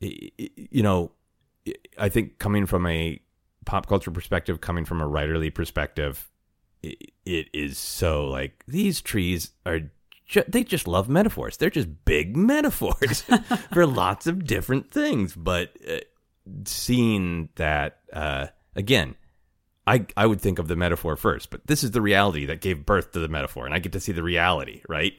[0.00, 1.12] you know
[1.96, 3.20] i think coming from a
[3.64, 6.28] pop culture perspective coming from a writerly perspective
[6.82, 9.80] it is so like these trees are
[10.32, 11.56] ju- they just love metaphors.
[11.56, 13.22] They're just big metaphors
[13.72, 15.34] for lots of different things.
[15.34, 15.98] But uh,
[16.64, 19.14] seeing that uh, again
[19.86, 22.86] I, I would think of the metaphor first, but this is the reality that gave
[22.86, 25.14] birth to the metaphor, and I get to see the reality, right?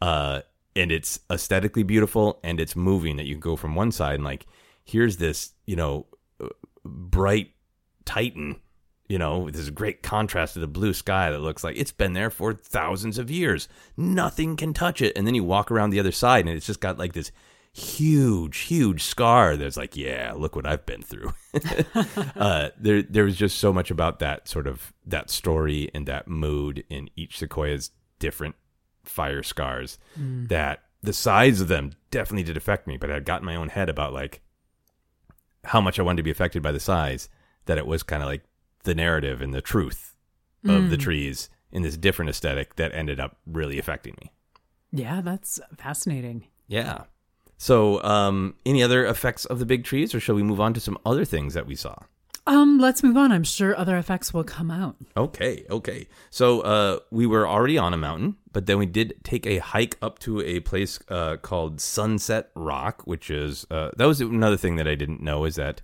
[0.00, 0.40] Uh,
[0.74, 3.16] and it's aesthetically beautiful, and it's moving.
[3.16, 4.46] That you go from one side and like,
[4.84, 6.06] here's this, you know,
[6.84, 7.52] bright
[8.04, 8.60] titan,
[9.08, 12.12] you know, with this great contrast to the blue sky that looks like it's been
[12.12, 13.68] there for thousands of years.
[13.96, 16.80] Nothing can touch it, and then you walk around the other side, and it's just
[16.80, 17.30] got like this
[17.72, 19.56] huge, huge scar.
[19.56, 21.32] that's like, yeah, look what I've been through.
[22.36, 26.28] uh, there, there was just so much about that sort of that story and that
[26.28, 28.54] mood in each sequoia's different
[29.04, 32.96] fire scars that the size of them definitely did affect me.
[32.96, 34.40] But I had got in my own head about like
[35.64, 37.28] how much I wanted to be affected by the size
[37.66, 38.42] that it was kind of like
[38.82, 40.16] the narrative and the truth
[40.66, 44.32] of the trees in this different aesthetic that ended up really affecting me.
[44.92, 46.48] Yeah, that's fascinating.
[46.66, 47.04] Yeah.
[47.60, 50.80] So, um, any other effects of the big trees, or shall we move on to
[50.80, 51.94] some other things that we saw?
[52.46, 53.32] Um, let's move on.
[53.32, 54.96] I'm sure other effects will come out.
[55.14, 56.08] Okay, okay.
[56.30, 59.98] So, uh, we were already on a mountain, but then we did take a hike
[60.00, 64.76] up to a place uh, called Sunset Rock, which is uh, that was another thing
[64.76, 65.82] that I didn't know is that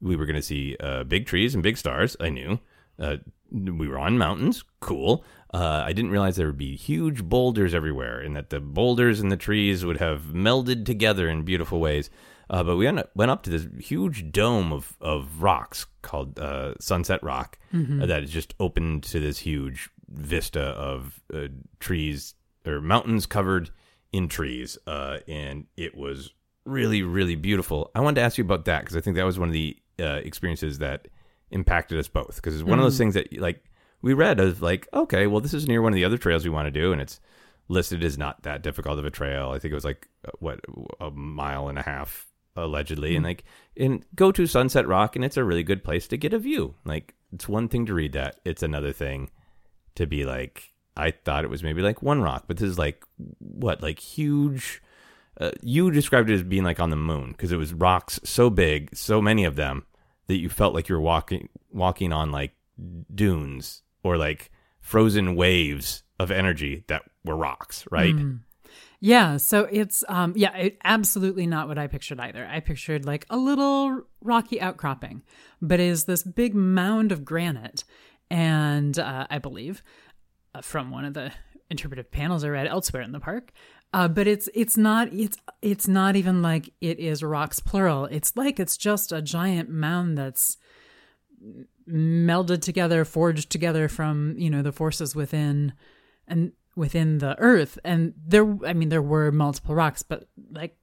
[0.00, 2.16] we were going to see uh, big trees and big stars.
[2.18, 2.58] I knew.
[2.98, 3.18] Uh,
[3.52, 4.64] we were on mountains.
[4.80, 5.24] Cool.
[5.52, 9.30] Uh, I didn't realize there would be huge boulders everywhere, and that the boulders and
[9.30, 12.08] the trees would have melded together in beautiful ways.
[12.48, 16.38] Uh, but we went up, went up to this huge dome of, of rocks called
[16.38, 17.58] uh, Sunset Rock
[18.02, 21.48] uh, that is just open to this huge vista of uh,
[21.80, 22.34] trees
[22.66, 23.70] or mountains covered
[24.12, 24.76] in trees.
[24.86, 26.32] Uh, and it was
[26.66, 27.90] really, really beautiful.
[27.94, 29.76] I wanted to ask you about that because I think that was one of the
[29.98, 31.08] uh, experiences that
[31.50, 32.36] impacted us both.
[32.36, 33.64] Because it's one of those things that, like,
[34.02, 36.50] we read of, like, okay, well, this is near one of the other trails we
[36.50, 37.20] want to do, and it's
[37.68, 39.50] listed as not that difficult of a trail.
[39.50, 40.60] I think it was like, uh, what,
[41.00, 43.16] a mile and a half allegedly.
[43.16, 43.44] And like
[43.78, 46.74] and go to sunset rock and it's a really good place to get a view.
[46.84, 48.40] Like it's one thing to read that.
[48.44, 49.30] It's another thing
[49.94, 53.04] to be like i thought it was maybe like one rock but this is like
[53.38, 54.82] what like huge
[55.40, 58.50] uh, you described it as being like on the moon because it was rocks so
[58.50, 59.86] big so many of them
[60.26, 62.52] that you felt like you were walking walking on like
[63.14, 68.14] dunes or like frozen waves of energy that were rocks right
[69.04, 72.46] Yeah, so it's um yeah, it, absolutely not what I pictured either.
[72.46, 75.22] I pictured like a little rocky outcropping,
[75.60, 77.82] but is this big mound of granite,
[78.30, 79.82] and uh, I believe
[80.54, 81.32] uh, from one of the
[81.68, 83.50] interpretive panels I read elsewhere in the park.
[83.92, 88.04] Uh, but it's it's not it's it's not even like it is rocks plural.
[88.04, 90.58] It's like it's just a giant mound that's
[91.88, 95.72] melded together, forged together from you know the forces within
[96.26, 97.78] and within the earth.
[97.84, 100.76] And there, I mean, there were multiple rocks, but like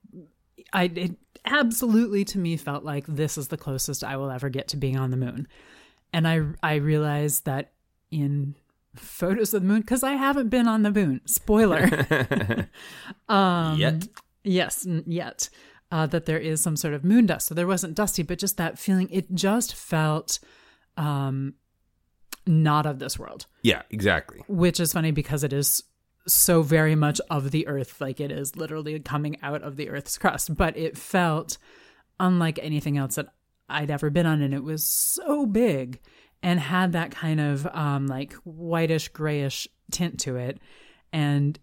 [0.72, 4.68] I it absolutely to me felt like this is the closest I will ever get
[4.68, 5.48] to being on the moon.
[6.12, 7.72] And I I realized that
[8.10, 8.56] in
[8.96, 11.20] photos of the moon because I haven't been on the moon.
[11.26, 11.88] Spoiler.
[13.28, 14.08] um, Yet.
[14.42, 15.48] Yes, n- yet.
[15.92, 17.48] Uh, that there is some sort of moon dust.
[17.48, 19.08] So there wasn't dusty, but just that feeling.
[19.10, 20.38] It just felt
[20.96, 21.54] um,
[22.46, 24.40] not of this world, Yeah, exactly.
[24.46, 25.82] which is funny because it is
[26.28, 28.00] so very much of the earth.
[28.00, 30.54] Like it is literally coming out of the earth's crust.
[30.54, 31.58] But it felt
[32.20, 33.28] unlike anything else that
[33.68, 34.42] I'd ever been on.
[34.42, 35.98] And it was so big
[36.42, 40.58] and had that kind of um, like whitish grayish tint to it.
[41.12, 41.58] And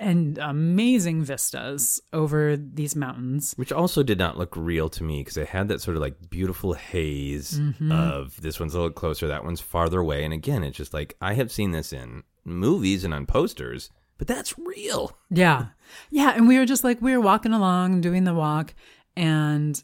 [0.00, 3.52] and amazing vistas over these mountains.
[3.56, 6.30] Which also did not look real to me because it had that sort of like
[6.30, 7.92] beautiful haze Mm-hmm.
[7.92, 10.24] of this one's a little closer, that one's farther away.
[10.24, 14.26] And again, it's just like I have seen this in movies and on posters, but
[14.26, 15.16] that's real.
[15.30, 15.66] Yeah.
[16.10, 16.32] Yeah.
[16.34, 18.74] And we were just like, we were walking along, doing the walk,
[19.16, 19.82] and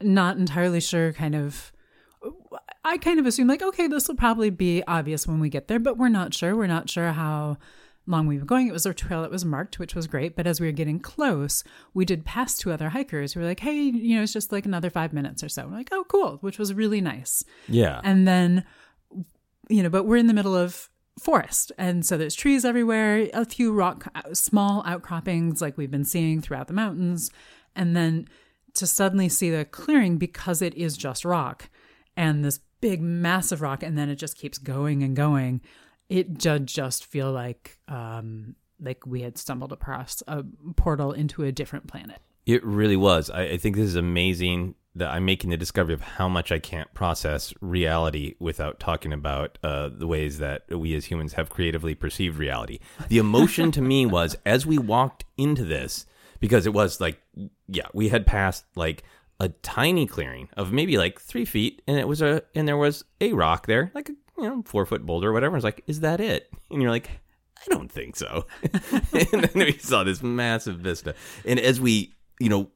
[0.00, 1.72] not entirely sure, kind of.
[2.84, 5.78] I kind of assumed, like, okay, this will probably be obvious when we get there,
[5.78, 6.56] but we're not sure.
[6.56, 7.58] We're not sure how
[8.10, 8.68] long we were going.
[8.68, 10.36] It was a trail that was marked, which was great.
[10.36, 13.60] But as we were getting close, we did pass two other hikers who were like,
[13.60, 15.66] hey, you know, it's just like another five minutes or so.
[15.66, 17.44] We're like, oh, cool, which was really nice.
[17.68, 18.00] Yeah.
[18.04, 18.64] And then,
[19.68, 21.72] you know, but we're in the middle of forest.
[21.78, 26.40] And so there's trees everywhere, a few rock, uh, small outcroppings like we've been seeing
[26.40, 27.30] throughout the mountains.
[27.76, 28.28] And then
[28.74, 31.68] to suddenly see the clearing because it is just rock
[32.16, 35.60] and this big, massive rock, and then it just keeps going and going.
[36.10, 40.44] It did just feel like, um, like we had stumbled across a
[40.76, 42.18] portal into a different planet.
[42.46, 43.30] It really was.
[43.30, 46.58] I, I think this is amazing that I'm making the discovery of how much I
[46.58, 51.94] can't process reality without talking about uh, the ways that we as humans have creatively
[51.94, 52.80] perceived reality.
[53.08, 56.06] The emotion to me was as we walked into this,
[56.40, 57.20] because it was like,
[57.68, 59.04] yeah, we had passed like
[59.38, 63.04] a tiny clearing of maybe like three feet, and it was a, and there was
[63.20, 65.54] a rock there, like a you know four foot boulder or whatever.
[65.54, 66.50] I was like, is that it?
[66.70, 67.10] And you're like,
[67.60, 68.46] I don't think so.
[68.62, 71.14] and then we saw this massive vista.
[71.44, 72.70] And as we, you know,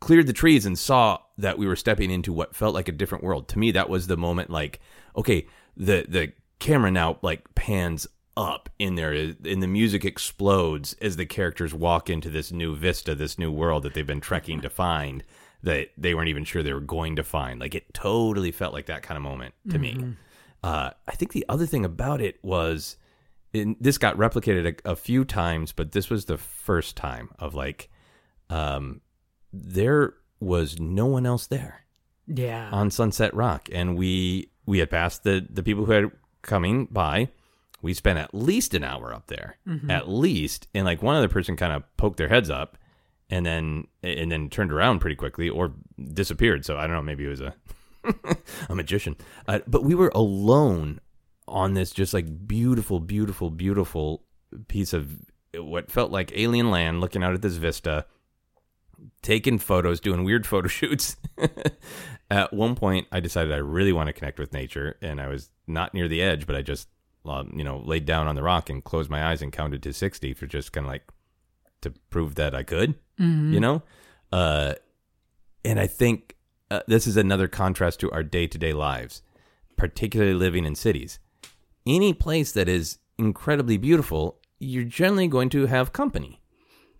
[0.00, 3.24] cleared the trees and saw that we were stepping into what felt like a different
[3.24, 4.80] world, to me, that was the moment like,
[5.16, 5.46] okay,
[5.76, 11.16] the, the camera now like pans up in there eh, and the music explodes as
[11.16, 14.70] the characters walk into this new vista, this new world that they've been trekking to
[14.70, 15.22] find
[15.62, 17.60] that they weren't even sure they were going to find.
[17.60, 19.94] Like it totally felt like that kind of moment to me.
[19.94, 20.10] Mm-hmm.
[20.64, 22.96] Uh, I think the other thing about it was,
[23.52, 27.54] and this got replicated a, a few times, but this was the first time of
[27.54, 27.90] like,
[28.48, 29.00] um,
[29.52, 31.84] there was no one else there
[32.26, 32.70] Yeah.
[32.72, 36.10] on Sunset Rock, and we we had passed the the people who had
[36.42, 37.28] coming by.
[37.82, 39.58] We spent at least an hour up there,
[39.90, 42.78] at least, and like one other person kind of poked their heads up,
[43.28, 45.72] and then and then turned around pretty quickly or
[46.14, 46.64] disappeared.
[46.64, 47.54] So I don't know, maybe it was a
[48.68, 49.16] a magician.
[49.46, 51.00] Uh, but we were alone
[51.46, 54.22] on this just like beautiful, beautiful, beautiful
[54.68, 55.18] piece of
[55.56, 58.06] what felt like alien land, looking out at this vista,
[59.22, 61.16] taking photos, doing weird photo shoots.
[62.30, 65.50] at one point, I decided I really want to connect with nature, and I was
[65.66, 66.88] not near the edge, but I just,
[67.26, 69.92] um, you know, laid down on the rock and closed my eyes and counted to
[69.92, 71.04] sixty for just kind of like
[71.82, 72.94] to prove that I could,
[73.52, 73.82] you know.
[74.32, 74.74] Uh,
[75.64, 76.36] and I think
[76.74, 79.22] uh, this is another contrast to our day to day lives,
[79.76, 81.18] particularly living in cities.
[81.86, 86.40] Any place that is incredibly beautiful, you're generally going to have company,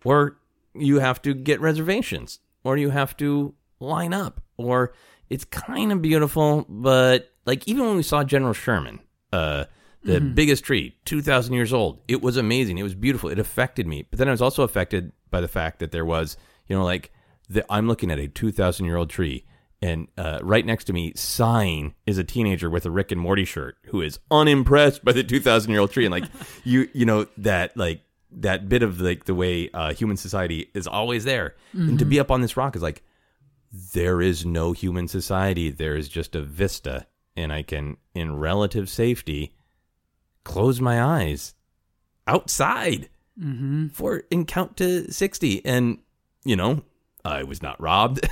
[0.04, 0.38] or
[0.74, 4.92] you have to get reservations, or you have to line up, or
[5.28, 9.00] it's kind of beautiful, but like even when we saw General Sherman,
[9.32, 9.64] uh,
[10.04, 12.78] the biggest tree, 2,000 years old, it was amazing.
[12.78, 13.30] It was beautiful.
[13.30, 14.06] It affected me.
[14.08, 16.37] But then I was also affected by the fact that there was,
[16.68, 17.10] you know, like
[17.48, 19.44] the, I'm looking at a 2,000 year old tree.
[19.85, 23.44] And uh, right next to me, sighing, is a teenager with a Rick and Morty
[23.44, 26.06] shirt who is unimpressed by the 2,000 year old tree.
[26.06, 26.25] And like,
[26.65, 28.00] you, you know, that like
[28.31, 31.54] that bit of like the way uh, human society is always there.
[31.88, 33.02] And to be up on this rock is like,
[33.92, 35.69] there is no human society.
[35.69, 37.06] There is just a vista.
[37.37, 39.54] And I can, in relative safety,
[40.44, 41.52] close my eyes
[42.27, 43.11] outside
[43.92, 45.63] for and count to 60.
[45.67, 45.98] And,
[46.42, 46.85] you know,
[47.25, 48.29] I was not robbed.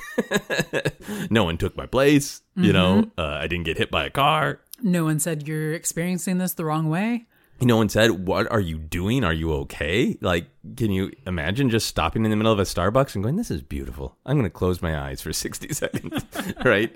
[1.31, 2.43] no one took my place.
[2.57, 4.61] You know, uh, I didn't get hit by a car.
[4.83, 7.27] No one said you're experiencing this the wrong way.
[7.61, 9.25] no one said, "What are you doing?
[9.25, 13.15] Are you okay?" Like, can you imagine just stopping in the middle of a Starbucks
[13.15, 14.17] and going, "This is beautiful.
[14.27, 16.25] I'm going to close my eyes for 60 seconds."
[16.65, 16.95] right?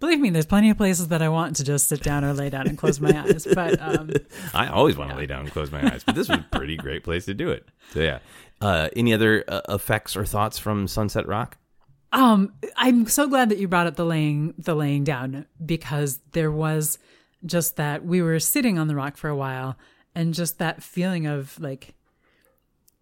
[0.00, 2.48] Believe me, there's plenty of places that I want to just sit down or lay
[2.48, 3.46] down and close my eyes.
[3.54, 4.10] But um,
[4.54, 6.78] I always want to lay down and close my eyes, but this was a pretty
[6.78, 7.68] great place to do it.
[7.92, 8.20] So yeah.
[8.60, 11.56] Uh, any other uh, effects or thoughts from Sunset Rock?
[12.12, 16.50] Um, I'm so glad that you brought up the laying the laying down because there
[16.50, 16.98] was
[17.46, 19.76] just that we were sitting on the rock for a while
[20.14, 21.94] and just that feeling of like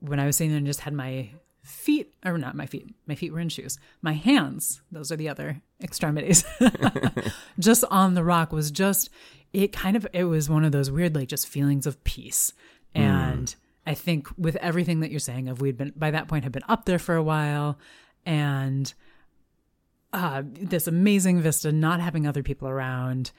[0.00, 1.30] when I was sitting there and just had my
[1.62, 3.78] feet or not my feet, my feet were in shoes.
[4.02, 6.44] My hands, those are the other extremities.
[7.58, 9.10] just on the rock was just
[9.52, 12.52] it kind of it was one of those weird like just feelings of peace.
[12.94, 13.54] And
[13.88, 16.62] I think with everything that you're saying of we'd been by that point had been
[16.68, 17.78] up there for a while
[18.26, 18.92] and
[20.12, 23.30] uh, this amazing vista, not having other people around,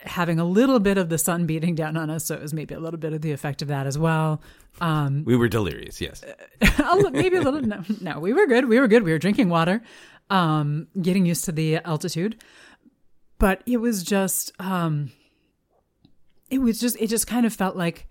[0.00, 2.74] having a little bit of the sun beating down on us, so it was maybe
[2.74, 4.42] a little bit of the effect of that as well.
[4.78, 6.02] Um, We were delirious.
[6.02, 6.22] Yes.
[7.12, 7.62] maybe a little.
[7.62, 8.68] No, no, we were good.
[8.68, 9.04] We were good.
[9.04, 9.82] We were drinking water,
[10.28, 12.42] um, getting used to the altitude,
[13.38, 15.12] but it was just, um,
[16.50, 18.06] it was just, it just kind of felt like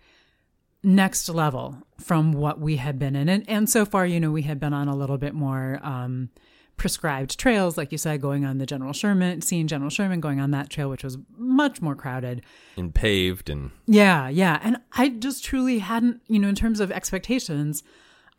[0.85, 4.43] next level from what we had been in, and and so far, you know, we
[4.43, 5.79] had been on a little bit more.
[5.83, 6.29] Um,
[6.77, 10.51] prescribed trails like you said going on the general sherman seeing general sherman going on
[10.51, 12.41] that trail which was much more crowded
[12.75, 14.59] And paved and yeah, yeah.
[14.63, 17.83] And I just truly hadn't, you know, in terms of expectations,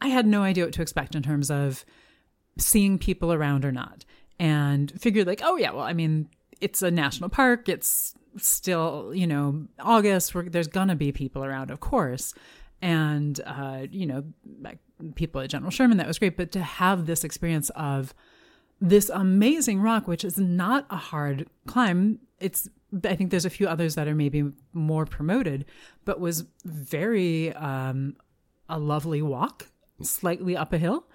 [0.01, 1.85] I had no idea what to expect in terms of
[2.59, 4.05] seeing people around or not.
[4.39, 6.29] And figured, like, oh, yeah, well, I mean,
[6.61, 7.69] it's a national park.
[7.69, 10.33] It's still, you know, August.
[10.35, 12.35] There's going to be people around, of course.
[12.83, 14.25] And, uh, you know,
[14.61, 14.79] like
[15.15, 16.37] people at General Sherman, that was great.
[16.37, 18.15] But to have this experience of,
[18.81, 22.19] this amazing rock, which is not a hard climb.
[22.41, 22.69] It's
[23.05, 25.65] I think there's a few others that are maybe more promoted,
[26.05, 28.17] but was very um,
[28.69, 29.67] a lovely walk,
[30.03, 31.07] slightly up a hill.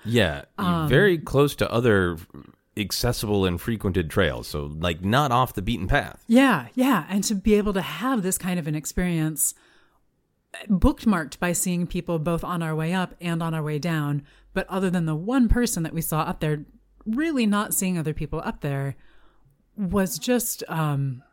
[0.57, 2.17] yeah, very close to other
[2.77, 4.47] accessible and frequented trails.
[4.47, 6.23] So like not off the beaten path.
[6.27, 9.53] Yeah, yeah, and to be able to have this kind of an experience
[10.67, 14.67] bookmarked by seeing people both on our way up and on our way down, but
[14.69, 16.65] other than the one person that we saw up there,
[17.05, 18.95] really not seeing other people up there
[19.77, 21.23] was just um,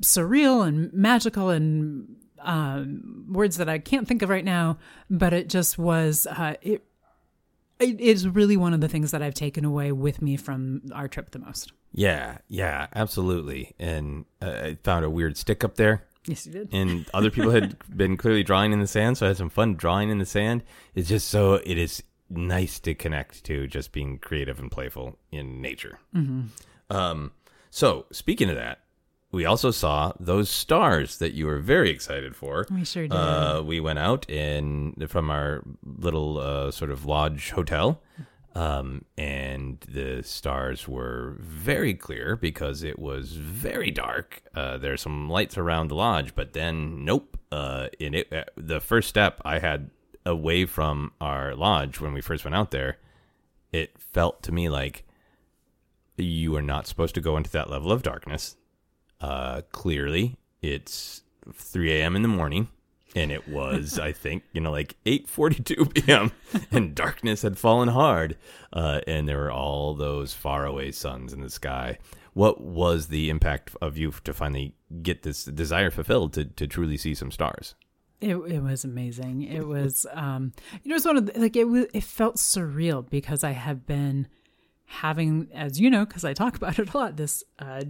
[0.00, 4.78] surreal and magical and um, words that I can't think of right now,
[5.10, 6.84] but it just was uh, it.
[7.80, 11.06] It is really one of the things that I've taken away with me from our
[11.08, 11.72] trip the most.
[11.92, 13.74] Yeah, yeah, absolutely.
[13.78, 16.04] And uh, I found a weird stick up there.
[16.26, 16.68] Yes, you did.
[16.72, 19.76] and other people had been clearly drawing in the sand, so I had some fun
[19.76, 20.62] drawing in the sand.
[20.94, 25.62] It's just so it is nice to connect to just being creative and playful in
[25.62, 25.98] nature.
[26.90, 27.32] Um,
[27.70, 28.80] so speaking of that,
[29.30, 32.66] we also saw those stars that you were very excited for.
[32.70, 33.12] We sure did.
[33.12, 38.02] Uh, we went out in from our little uh, sort of lodge hotel.
[38.54, 44.42] Um, and the stars were very clear because it was very dark.
[44.52, 47.38] Uh, there's some lights around the lodge, but then nope.
[47.52, 49.90] Uh, in it, uh, the first step I had
[50.26, 52.98] away from our lodge when we first went out there,
[53.70, 55.04] it felt to me like
[56.16, 58.56] you are not supposed to go into that level of darkness.
[59.20, 62.16] Uh, clearly, it's 3 a.m.
[62.16, 62.68] in the morning,
[63.16, 66.32] and it was, I think, you know, like 8:42 p.m.
[66.70, 68.36] and darkness had fallen hard,
[68.72, 71.98] uh, and there were all those faraway suns in the sky.
[72.34, 76.96] What was the impact of you to finally get this desire fulfilled to to truly
[76.96, 77.74] see some stars?
[78.20, 79.42] It it was amazing.
[79.42, 80.52] It was um
[80.82, 83.86] you know it's one of the, like it was it felt surreal because I have
[83.86, 84.28] been
[84.86, 87.84] having as you know because I talk about it a lot this uh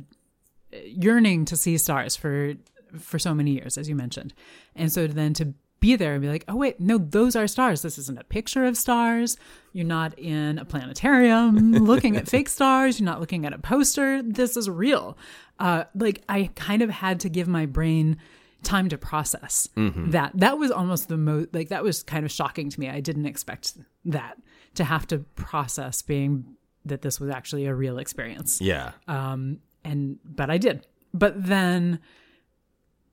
[0.72, 2.54] yearning to see stars for
[2.98, 4.32] for so many years as you mentioned.
[4.74, 7.82] And so then to be there and be like, "Oh wait, no, those are stars.
[7.82, 9.36] This isn't a picture of stars.
[9.72, 12.98] You're not in a planetarium looking at fake stars.
[12.98, 14.22] You're not looking at a poster.
[14.22, 15.16] This is real."
[15.58, 18.16] Uh like I kind of had to give my brain
[18.64, 19.68] time to process
[20.10, 20.32] that.
[20.34, 22.88] That was almost the most like that was kind of shocking to me.
[22.88, 24.36] I didn't expect that
[24.74, 28.60] to have to process being that this was actually a real experience.
[28.60, 30.86] Yeah, Um and but I did.
[31.14, 32.00] But then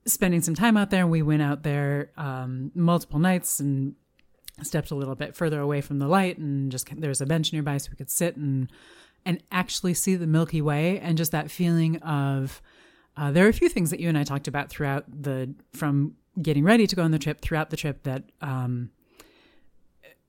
[0.06, 3.94] spending some time out there, we went out there um multiple nights and
[4.62, 7.52] stepped a little bit further away from the light and just there was a bench
[7.52, 8.70] nearby so we could sit and
[9.24, 12.62] and actually see the Milky Way and just that feeling of
[13.16, 16.16] uh, there are a few things that you and I talked about throughout the from
[16.40, 18.90] getting ready to go on the trip throughout the trip that um,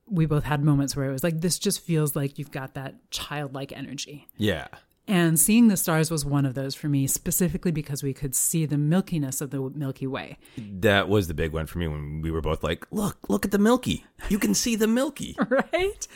[0.06, 3.10] we both had moments where it was like this just feels like you've got that
[3.10, 4.68] childlike energy yeah,
[5.08, 8.66] And seeing the stars was one of those for me, specifically because we could see
[8.66, 10.36] the milkiness of the Milky Way.
[10.58, 13.50] That was the big one for me when we were both like, "Look, look at
[13.50, 14.04] the Milky.
[14.28, 16.06] You can see the Milky." right?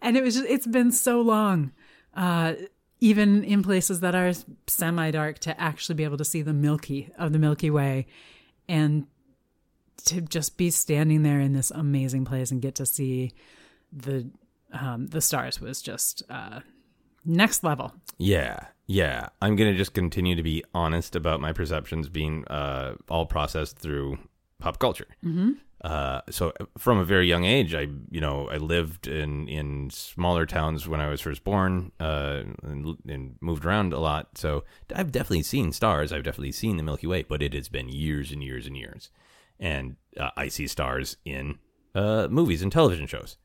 [0.00, 1.72] And it was just, it's been so long,
[2.14, 2.54] uh,
[3.00, 4.32] even in places that are
[4.66, 8.06] semi dark, to actually be able to see the Milky of the Milky Way
[8.66, 9.06] and
[10.06, 13.34] to just be standing there in this amazing place and get to see
[13.92, 14.30] the
[14.72, 16.60] um, the stars was just uh,
[17.28, 17.92] next level.
[18.16, 19.28] Yeah, yeah.
[19.40, 24.18] I'm gonna just continue to be honest about my perceptions being uh, all processed through
[24.58, 25.06] pop culture.
[25.24, 25.52] Mm-hmm.
[25.82, 30.44] Uh, so from a very young age, I you know I lived in in smaller
[30.44, 34.36] towns when I was first born, uh, and, and moved around a lot.
[34.36, 36.12] So I've definitely seen stars.
[36.12, 39.10] I've definitely seen the Milky Way, but it has been years and years and years.
[39.60, 41.58] And uh, I see stars in
[41.94, 43.36] uh, movies and television shows.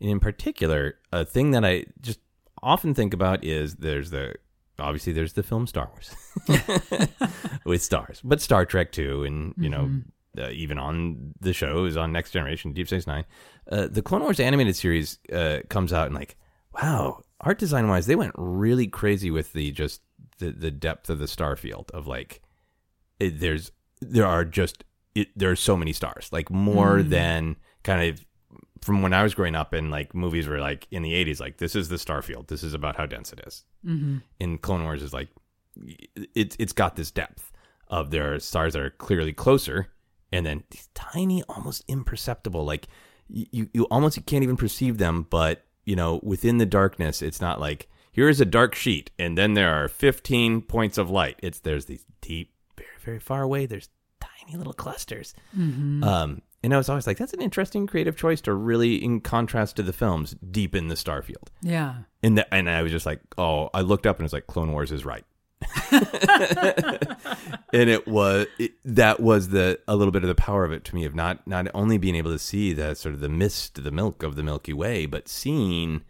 [0.00, 2.20] And in particular, a thing that I just
[2.62, 4.34] often think about is there's the
[4.78, 7.08] obviously there's the film Star Wars
[7.64, 9.90] with stars, but Star Trek too, and you know
[10.38, 13.24] uh, even on the shows on Next Generation, Deep Space Nine,
[13.70, 16.36] uh, the Clone Wars animated series uh, comes out and like
[16.80, 20.00] wow, art design wise, they went really crazy with the just
[20.38, 22.42] the the depth of the star field of like
[23.20, 24.84] it, there's there are just
[25.14, 28.24] it, there are so many stars, like more than kind of
[28.82, 31.58] from when I was growing up and like movies were like in the 80s, like
[31.58, 32.48] this is the starfield.
[32.48, 33.64] This is about how dense it is.
[33.86, 34.18] Mm-hmm.
[34.40, 35.28] In Clone Wars is like,
[36.34, 37.52] it's, it's got this depth
[37.88, 39.88] of there are stars that are clearly closer
[40.32, 42.88] and then these tiny, almost imperceptible, like
[43.28, 45.26] you, you almost can't even perceive them.
[45.30, 49.38] But you know, within the darkness, it's not like here is a dark sheet and
[49.38, 51.38] then there are 15 points of light.
[51.42, 53.66] It's, there's these deep, very, very far away.
[53.66, 53.88] There's
[54.20, 55.34] tiny little clusters.
[56.02, 59.76] Um, and I was always like, that's an interesting creative choice to really, in contrast
[59.76, 61.48] to the films, deepen the Starfield.
[61.60, 61.94] Yeah.
[62.22, 64.72] And the, and I was just like, oh, I looked up and it's like, Clone
[64.72, 65.24] Wars is right.
[65.92, 70.84] and it was it, that was the a little bit of the power of it
[70.84, 73.82] to me of not not only being able to see the sort of the mist,
[73.82, 76.02] the milk of the Milky Way, but seeing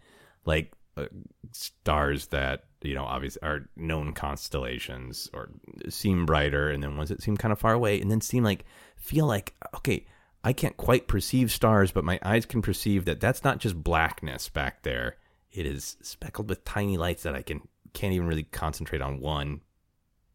[0.45, 1.05] like uh,
[1.51, 5.49] stars that you know obviously are known constellations or
[5.87, 8.65] seem brighter, and then ones that seem kind of far away, and then seem like
[8.95, 10.05] feel like okay.
[10.43, 14.49] I can't quite perceive stars, but my eyes can perceive that that's not just blackness
[14.49, 15.15] back there.
[15.51, 17.61] It is speckled with tiny lights that I can
[17.93, 19.61] can't even really concentrate on one,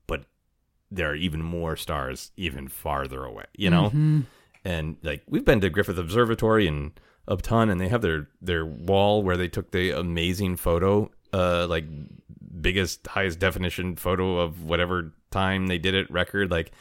[0.06, 0.24] but
[0.90, 3.44] there are even more stars even farther away.
[3.56, 3.90] You know,
[4.64, 9.22] and like we've been to Griffith Observatory and Upton, and they have their their wall
[9.22, 11.84] where they took the amazing photo, uh, like
[12.61, 16.50] biggest highest definition photo of whatever time they did it record.
[16.50, 16.72] Like,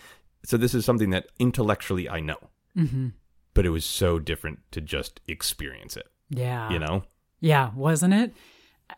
[0.45, 2.37] so this is something that intellectually I know,
[2.77, 3.07] Mm-hmm.
[3.53, 6.07] but it was so different to just experience it.
[6.29, 6.69] Yeah.
[6.71, 7.03] You know,
[7.39, 8.33] Yeah, wasn't it?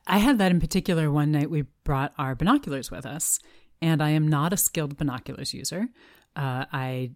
[0.05, 1.49] I had that in particular one night.
[1.49, 3.39] We brought our binoculars with us,
[3.81, 5.87] and I am not a skilled binoculars user.
[6.35, 7.11] Uh, I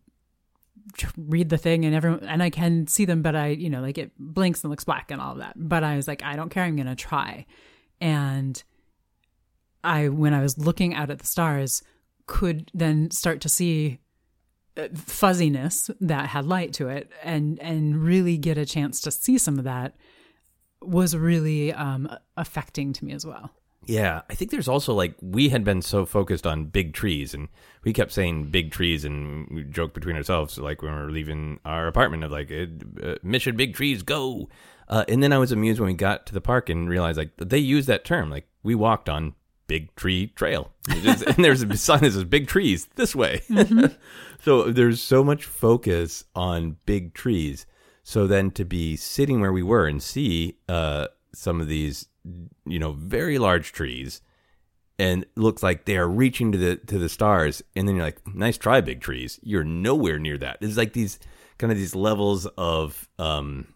[1.18, 3.98] read the thing and everyone and I can see them, but I, you know, like
[3.98, 5.54] it blinks and looks black and all of that.
[5.56, 6.64] But I was like, I don't care.
[6.64, 7.46] I'm going to try.
[8.02, 8.62] And
[9.84, 11.84] I, when I was looking out at the stars,
[12.26, 14.00] could then start to see
[14.96, 19.58] fuzziness that had light to it, and and really get a chance to see some
[19.58, 19.96] of that
[20.82, 23.52] was really um, affecting to me as well.
[23.86, 27.50] Yeah, I think there's also like we had been so focused on big trees, and
[27.84, 31.60] we kept saying big trees, and we joked between ourselves like when we were leaving
[31.66, 34.50] our apartment of like uh, mission big trees go,
[34.88, 37.32] uh, and then I was amused when we got to the park and realized like
[37.38, 38.30] they use that term.
[38.30, 39.36] Like we walked on
[39.68, 43.42] big tree trail, It's- and there's a sign that says big trees this way.
[44.44, 47.66] so there's so much focus on big trees.
[48.04, 52.08] So then to be sitting where we were and see uh, some of these,
[52.66, 54.22] you know, very large trees,
[55.00, 58.20] and looks like they are reaching to the to the stars, and then you're like,
[58.36, 59.40] nice try, big trees.
[59.42, 60.58] You're nowhere near that.
[60.62, 61.18] It's like these
[61.58, 63.68] kind of these levels of um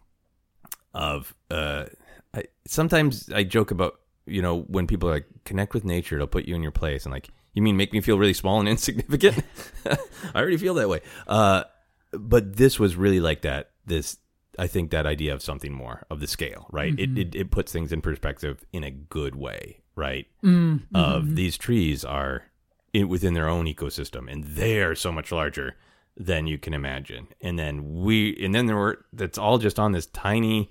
[0.94, 1.86] of uh.
[2.34, 6.26] I, sometimes I joke about you know when people are like connect with nature, it'll
[6.26, 8.68] put you in your place, and like you mean make me feel really small and
[8.68, 9.42] insignificant.
[9.86, 9.98] I
[10.40, 11.00] already feel that way.
[11.26, 11.64] Uh,
[12.12, 13.70] but this was really like that.
[13.86, 14.18] This,
[14.58, 16.94] I think, that idea of something more of the scale, right?
[16.98, 17.18] It, mm-hmm.
[17.18, 20.26] it it puts things in perspective in a good way, right?
[20.44, 20.94] Mm-hmm.
[20.94, 21.34] Of mm-hmm.
[21.34, 22.44] these trees are
[22.92, 25.76] in, within their own ecosystem, and they're so much larger
[26.16, 27.28] than you can imagine.
[27.40, 30.70] And then we, and then there were that's all just on this tiny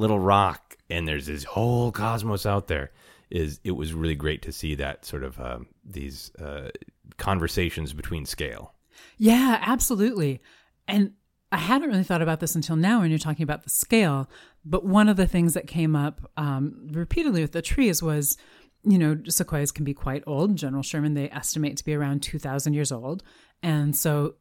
[0.00, 2.90] little rock, and there's this whole cosmos out there.
[3.30, 6.70] Is it was really great to see that sort of um, these uh,
[7.16, 8.74] conversations between scale.
[9.18, 10.40] Yeah, absolutely.
[10.88, 11.12] And
[11.52, 14.28] I hadn't really thought about this until now when you're talking about the scale.
[14.64, 18.36] But one of the things that came up um, repeatedly with the trees was
[18.84, 20.56] you know, sequoias can be quite old.
[20.56, 23.22] General Sherman, they estimate to be around 2,000 years old.
[23.62, 24.36] And so,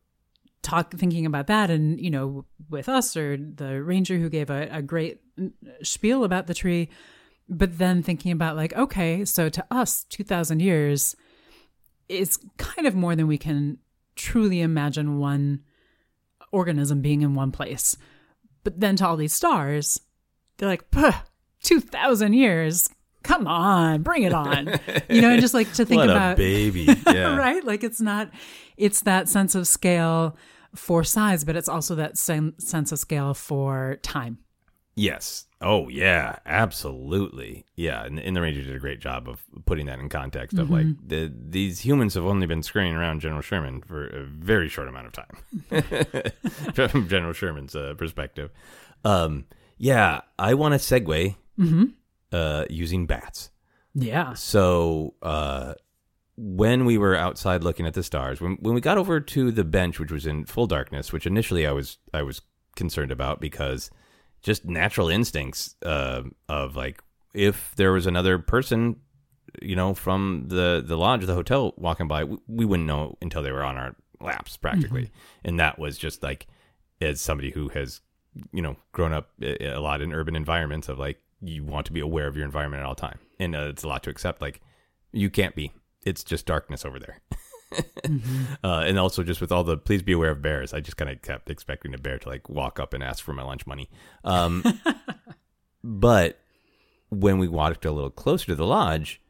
[0.61, 4.67] talk thinking about that, and, you know, with us or the ranger who gave a,
[4.71, 5.19] a great
[5.83, 6.89] spiel about the tree,
[7.47, 11.15] but then thinking about, like, okay, so to us, 2,000 years
[12.07, 13.77] is kind of more than we can
[14.15, 15.61] truly imagine one
[16.51, 17.95] organism being in one place.
[18.63, 19.99] But then to all these stars,
[20.57, 20.83] they're like,
[21.63, 22.89] 2,000 years
[23.23, 24.79] come on, bring it on.
[25.09, 26.87] You know, and just like to think what about baby.
[27.07, 27.35] Yeah.
[27.35, 27.63] right?
[27.63, 28.29] Like it's not
[28.77, 30.35] it's that sense of scale
[30.75, 34.39] for size, but it's also that same sense of scale for time.
[34.95, 35.45] Yes.
[35.61, 37.65] Oh yeah, absolutely.
[37.75, 40.69] Yeah, and, and the Ranger did a great job of putting that in context of
[40.69, 44.87] like the, these humans have only been scurrying around General Sherman for a very short
[44.87, 46.33] amount of time,
[46.91, 48.51] from General Sherman's uh, perspective.
[49.03, 49.45] Um,
[49.77, 51.35] yeah, I want to segue
[52.31, 53.49] uh, using bats.
[53.93, 54.33] Yeah.
[54.33, 55.73] So uh,
[56.37, 59.63] when we were outside looking at the stars, when when we got over to the
[59.63, 62.41] bench, which was in full darkness, which initially I was I was
[62.75, 63.89] concerned about because
[64.41, 67.03] just natural instincts uh, of like
[67.33, 68.97] if there was another person,
[69.61, 73.43] you know, from the the lodge, the hotel walking by, we, we wouldn't know until
[73.43, 75.11] they were on our laps practically,
[75.43, 76.47] and that was just like
[77.01, 78.01] as somebody who has
[78.51, 81.93] you know grown up a a lot in urban environments of like you want to
[81.93, 83.19] be aware of your environment at all time.
[83.39, 84.61] And uh, it's a lot to accept like
[85.11, 85.71] you can't be.
[86.05, 87.19] It's just darkness over there.
[88.63, 90.73] Uh, and also just with all the please be aware of bears.
[90.73, 93.31] I just kind of kept expecting a bear to like walk up and ask for
[93.31, 93.91] my lunch money.
[94.23, 94.63] Um,
[95.83, 96.39] but
[97.09, 99.21] when we walked a little closer to the lodge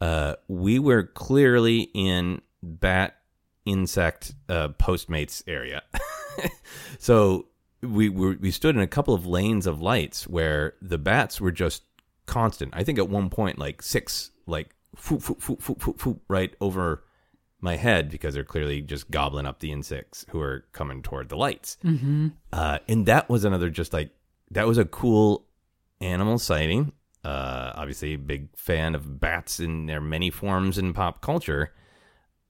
[0.00, 3.16] uh, we were clearly in bat
[3.64, 5.82] insect uh, postmates area.
[6.98, 7.46] So
[7.86, 11.52] we were we stood in a couple of lanes of lights where the bats were
[11.52, 11.82] just
[12.26, 12.72] constant.
[12.74, 16.54] I think at one point like six like foop, foop, foop, foop, foop, foop, right
[16.60, 17.04] over
[17.60, 21.36] my head because they're clearly just gobbling up the insects who are coming toward the
[21.36, 21.78] lights.
[21.84, 22.28] Mm-hmm.
[22.52, 24.10] Uh, and that was another just like
[24.50, 25.46] that was a cool
[26.00, 26.92] animal sighting.
[27.24, 31.72] Uh, obviously, a big fan of bats in their many forms in pop culture.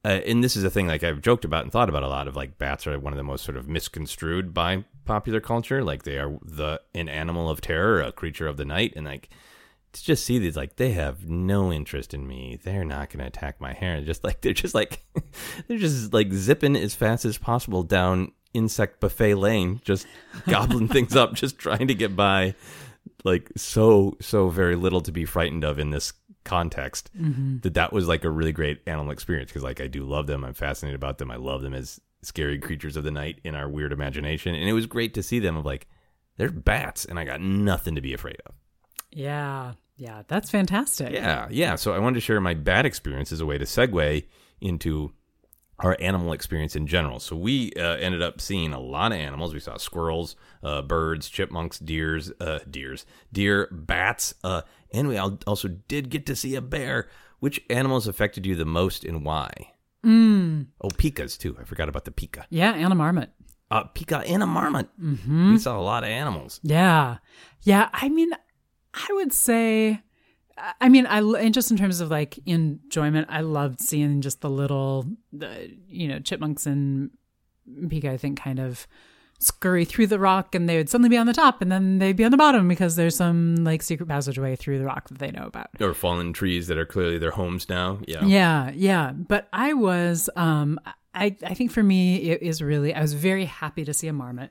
[0.05, 2.28] Uh, and this is a thing like I've joked about and thought about a lot
[2.28, 5.83] of like bats are one of the most sort of misconstrued by popular culture.
[5.83, 9.31] Like they are the an animal of terror, a creature of the night, and like
[9.97, 12.59] to just see these like they have no interest in me.
[12.63, 14.01] They're not going to attack my hair.
[14.03, 15.05] Just like they're just like
[15.67, 20.07] they're just like zipping as fast as possible down insect buffet lane, just
[20.49, 22.55] gobbling things up, just trying to get by.
[23.25, 26.13] Like so so very little to be frightened of in this
[26.45, 27.59] context mm-hmm.
[27.59, 30.45] that that was like a really great animal experience because like I do love them.
[30.45, 31.31] I'm fascinated about them.
[31.31, 34.72] I love them as scary creatures of the night in our weird imagination, and it
[34.72, 35.87] was great to see them of like
[36.37, 38.55] they're bats, and I got nothing to be afraid of.
[39.11, 39.72] Yeah.
[39.97, 40.22] Yeah.
[40.29, 41.12] That's fantastic.
[41.12, 41.77] Yeah, yeah.
[41.77, 44.24] So I wanted to share my bad experience as a way to segue
[44.61, 45.12] into
[45.79, 47.20] our animal experience in general.
[47.20, 49.53] So we uh, ended up seeing a lot of animals.
[49.53, 54.62] We saw squirrels, uh, birds, chipmunks, deers, uh, deers, deer, bats, uh,
[54.93, 57.09] and we also did get to see a bear.
[57.39, 59.72] Which animals affected you the most and why?
[60.07, 60.67] Mm.
[60.81, 61.57] Oh, pikas too.
[61.61, 62.45] I forgot about the pika.
[62.51, 62.75] Yeah.
[62.75, 63.31] And a marmot.
[63.71, 64.89] Uh, pika and a marmot.
[65.03, 65.53] Mm-hmm.
[65.53, 66.61] We saw a lot of animals.
[66.63, 67.19] Yeah.
[67.63, 67.89] Yeah.
[67.93, 68.31] I mean,
[68.95, 70.01] I would say,
[70.81, 74.51] I mean, I, and just in terms of like enjoyment, I loved seeing just the
[74.51, 77.11] little, the, you know, chipmunks and
[77.69, 78.87] Pika, I think, kind of
[79.39, 82.16] scurry through the rock and they would suddenly be on the top and then they'd
[82.16, 85.30] be on the bottom because there's some like secret passageway through the rock that they
[85.30, 85.68] know about.
[85.80, 87.99] Or fallen trees that are clearly their homes now.
[88.07, 88.24] Yeah.
[88.24, 89.12] Yeah, yeah.
[89.12, 90.80] But I was, um,
[91.14, 94.12] I, I think for me, it is really, I was very happy to see a
[94.12, 94.51] marmot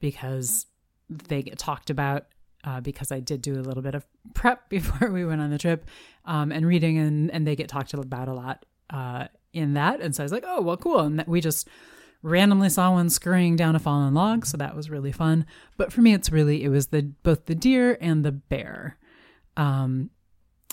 [0.00, 0.66] because
[1.08, 2.26] they get talked about.
[2.66, 5.58] Uh, because I did do a little bit of prep before we went on the
[5.58, 5.86] trip
[6.24, 10.00] um, and reading, and, and they get talked about a lot uh, in that.
[10.00, 11.00] And so I was like, oh, well, cool.
[11.00, 11.68] And that we just
[12.24, 14.46] randomly saw one scurrying down a fallen log.
[14.46, 15.46] So that was really fun.
[15.76, 18.98] But for me, it's really, it was the both the deer and the bear.
[19.56, 20.10] Um,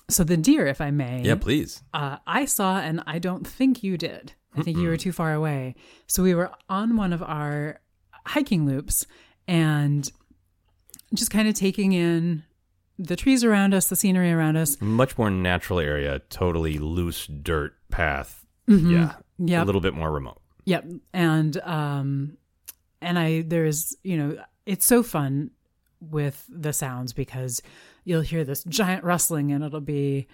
[0.10, 1.22] so the deer, if I may.
[1.22, 1.84] Yeah, please.
[1.94, 4.34] Uh, I saw, and I don't think you did.
[4.54, 5.76] I think you were too far away.
[6.08, 7.80] So we were on one of our
[8.26, 9.06] hiking loops
[9.48, 10.12] and
[11.14, 12.44] just kind of taking in
[13.00, 14.76] the trees around us, the scenery around us.
[14.82, 18.46] Much more natural area, totally loose dirt path.
[18.68, 19.14] Yeah.
[19.40, 19.64] Yep.
[19.64, 20.41] A little bit more remote.
[20.66, 20.86] Yep.
[21.14, 22.38] And um
[23.02, 25.52] and I there's, you know, it's so fun
[26.00, 27.62] with the sounds because
[28.04, 30.28] you'll hear this giant rustling and it'll be,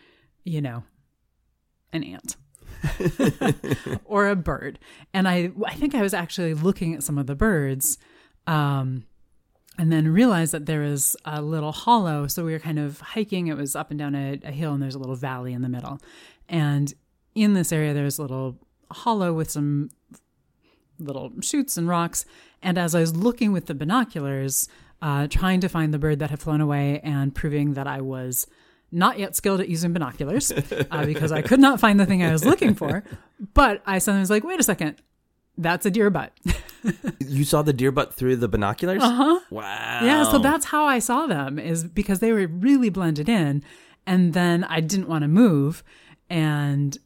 [0.44, 0.84] you know,
[1.94, 2.36] an ant.
[4.06, 4.80] or a bird.
[5.14, 7.98] And I I think I was actually looking at some of the birds
[8.46, 9.06] um
[9.78, 12.28] and then realized that there was a little hollow.
[12.28, 13.48] So we were kind of hiking.
[13.48, 15.70] It was up and down a, a hill, and there's a little valley in the
[15.70, 16.00] middle.
[16.50, 16.94] And
[17.36, 18.58] in this area, there's a little
[18.92, 19.90] hollow with some
[21.00, 22.26] little shoots and rocks.
[22.62, 24.68] And as I was looking with the binoculars,
[25.02, 28.48] uh, trying to find the bird that had flown away and proving that I was
[28.92, 32.32] not yet skilled at using binoculars uh, because I could not find the thing I
[32.32, 33.04] was looking for.
[33.54, 35.02] But I suddenly was like, wait a second,
[35.58, 36.34] that's a deer butt.
[37.20, 39.04] You saw the deer butt through the binoculars?
[39.04, 39.40] Uh huh.
[39.50, 40.00] Wow.
[40.02, 43.64] Yeah, so that's how I saw them is because they were really blended in,
[44.06, 45.84] and then I didn't want to move,
[46.30, 46.98] and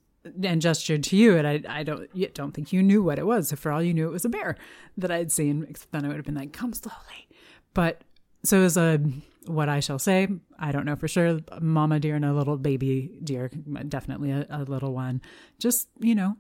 [0.44, 3.50] and gestured to you, and I I don't don't think you knew what it was.
[3.50, 4.56] So for all you knew, it was a bear
[4.98, 5.66] that I'd seen.
[5.70, 7.28] Except then I would have been like, "Come slowly,"
[7.74, 8.04] but
[8.44, 9.00] so it was a
[9.48, 10.28] what I shall say.
[10.60, 11.40] I don't know for sure.
[11.60, 13.50] Mama deer and a little baby deer,
[13.88, 15.22] definitely a, a little one.
[15.60, 16.38] Just you know,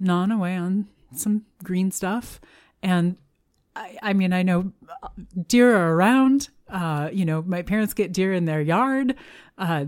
[0.00, 2.40] gnawing away on some green stuff,
[2.82, 3.16] and
[3.74, 4.72] I, I mean, I know
[5.46, 6.48] deer are around.
[6.68, 9.14] Uh, you know, my parents get deer in their yard.
[9.56, 9.86] Uh,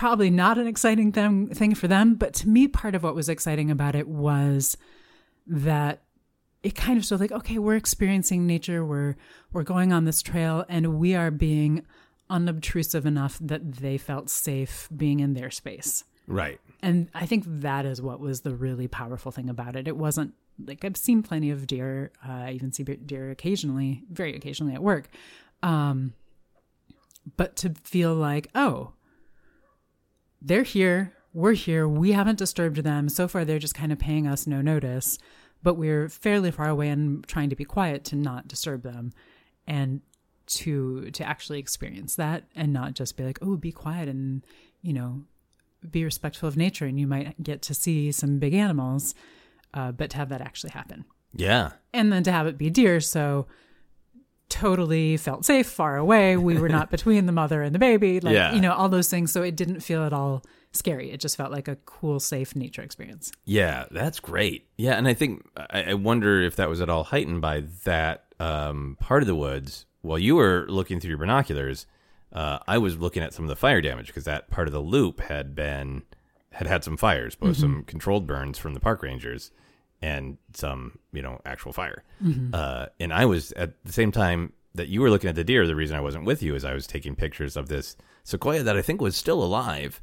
[0.00, 3.28] probably not an exciting thing, thing for them, but to me, part of what was
[3.28, 4.78] exciting about it was
[5.46, 6.00] that
[6.62, 8.82] it kind of showed like, okay, we're experiencing nature.
[8.82, 9.16] We're
[9.52, 11.84] we're going on this trail, and we are being
[12.30, 16.04] unobtrusive enough that they felt safe being in their space.
[16.26, 16.58] Right.
[16.80, 19.86] And I think that is what was the really powerful thing about it.
[19.86, 20.32] It wasn't
[20.64, 22.10] like I've seen plenty of deer.
[22.26, 25.10] Uh, I even see deer occasionally, very occasionally at work.
[25.62, 26.14] Um,
[27.36, 28.94] but to feel like, oh,
[30.42, 33.08] they're here, we're here, we haven't disturbed them.
[33.08, 35.18] So far, they're just kind of paying us no notice,
[35.62, 39.12] but we're fairly far away and trying to be quiet to not disturb them.
[39.66, 40.00] And
[40.50, 44.44] to to actually experience that and not just be like, oh, be quiet and
[44.82, 45.22] you know
[45.88, 49.14] be respectful of nature and you might get to see some big animals,
[49.72, 51.04] uh, but to have that actually happen.
[51.32, 51.72] Yeah.
[51.94, 53.46] And then to have it be deer, so
[54.50, 56.36] totally felt safe far away.
[56.36, 58.52] We were not between the mother and the baby, like, Yeah.
[58.52, 59.32] you know, all those things.
[59.32, 60.42] So it didn't feel at all
[60.72, 61.10] scary.
[61.10, 63.32] It just felt like a cool, safe nature experience.
[63.44, 64.66] Yeah, that's great.
[64.76, 68.24] Yeah, and I think I, I wonder if that was at all heightened by that
[68.38, 69.86] um, part of the woods.
[70.02, 71.86] While you were looking through your binoculars,
[72.32, 74.80] uh, I was looking at some of the fire damage because that part of the
[74.80, 76.02] loop had been
[76.52, 79.50] had had some fires, both some controlled burns from the park rangers
[80.02, 82.04] and some you know actual fire.
[82.54, 85.66] Uh, and I was at the same time that you were looking at the deer.
[85.66, 88.76] The reason I wasn't with you is I was taking pictures of this sequoia that
[88.76, 90.00] I think was still alive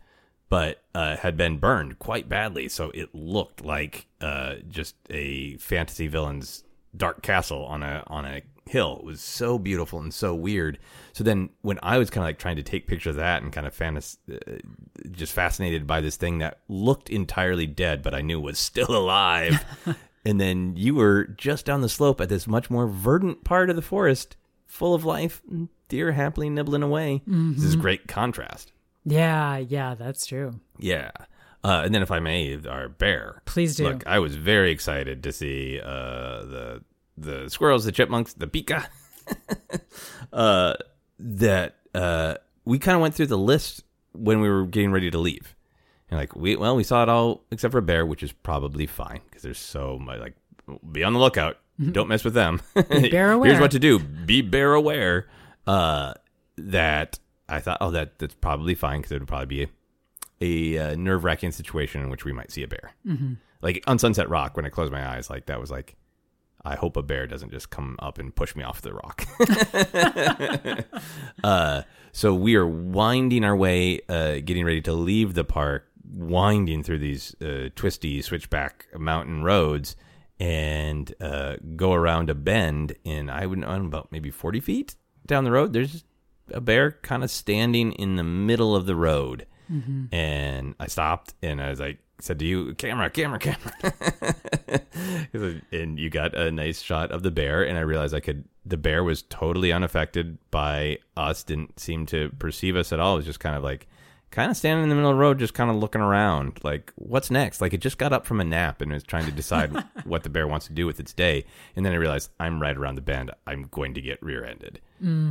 [0.50, 2.70] but uh, had been burned quite badly.
[2.70, 6.64] So it looked like uh, just a fantasy villain's
[6.96, 8.98] dark castle on a on a hill.
[9.00, 10.78] It was so beautiful and so weird.
[11.14, 13.52] So then when I was kind of like trying to take pictures of that and
[13.52, 14.58] kind of fantas- uh,
[15.12, 19.64] just fascinated by this thing that looked entirely dead, but I knew was still alive.
[20.26, 23.76] and then you were just down the slope at this much more verdant part of
[23.76, 24.36] the forest,
[24.66, 27.22] full of life, and deer happily nibbling away.
[27.26, 28.74] This is great contrast.
[29.06, 30.60] Yeah, yeah, that's true.
[30.78, 31.12] Yeah.
[31.64, 33.42] Uh, and then, if I may, our bear.
[33.46, 33.86] Please do.
[33.86, 36.84] Look, I was very excited to see uh, the
[37.18, 38.88] the squirrels, the chipmunks, the pika.
[40.34, 40.76] uh,
[41.20, 43.84] that uh, we kind of went through the list
[44.14, 45.56] when we were getting ready to leave.
[46.10, 48.86] And like we, well, we saw it all except for a bear, which is probably
[48.86, 50.20] fine because there's so much.
[50.20, 50.36] Like,
[50.92, 51.58] be on the lookout.
[51.92, 52.62] Don't mess with them.
[52.76, 53.12] Mm-hmm.
[53.12, 53.50] bear aware.
[53.50, 54.00] Here's what to do.
[54.00, 55.28] Be bear aware.
[55.66, 56.14] Uh,
[56.58, 59.72] that I thought, oh, that that's probably fine because it would probably be
[60.42, 62.92] a uh, nerve wracking situation in which we might see a bear.
[63.06, 63.34] Mm-hmm.
[63.62, 65.96] Like on Sunset Rock, when I closed my eyes, like that was like,
[66.64, 69.26] I hope a bear doesn't just come up and push me off the rock.
[71.44, 76.84] uh, so we are winding our way, uh, getting ready to leave the park, winding
[76.84, 79.96] through these uh, twisty switchback mountain roads.
[80.40, 85.46] And uh, go around a bend, and I would know about maybe forty feet down
[85.46, 85.74] the road.
[85.74, 86.04] There's
[86.54, 90.14] a bear kind of standing in the middle of the road Mm-hmm.
[90.16, 93.74] and I stopped and I was like said to you camera camera camera.
[95.72, 98.78] And you got a nice shot of the bear and I realized I could the
[98.78, 103.14] bear was totally unaffected by us didn't seem to perceive us at all.
[103.14, 103.88] It was just kind of like
[104.30, 106.92] kind of standing in the middle of the road just kind of looking around like
[106.96, 109.72] what's next like it just got up from a nap and was trying to decide
[110.04, 112.76] what the bear wants to do with its day and then I realized I'm right
[112.76, 114.82] around the bend I'm going to get rear-ended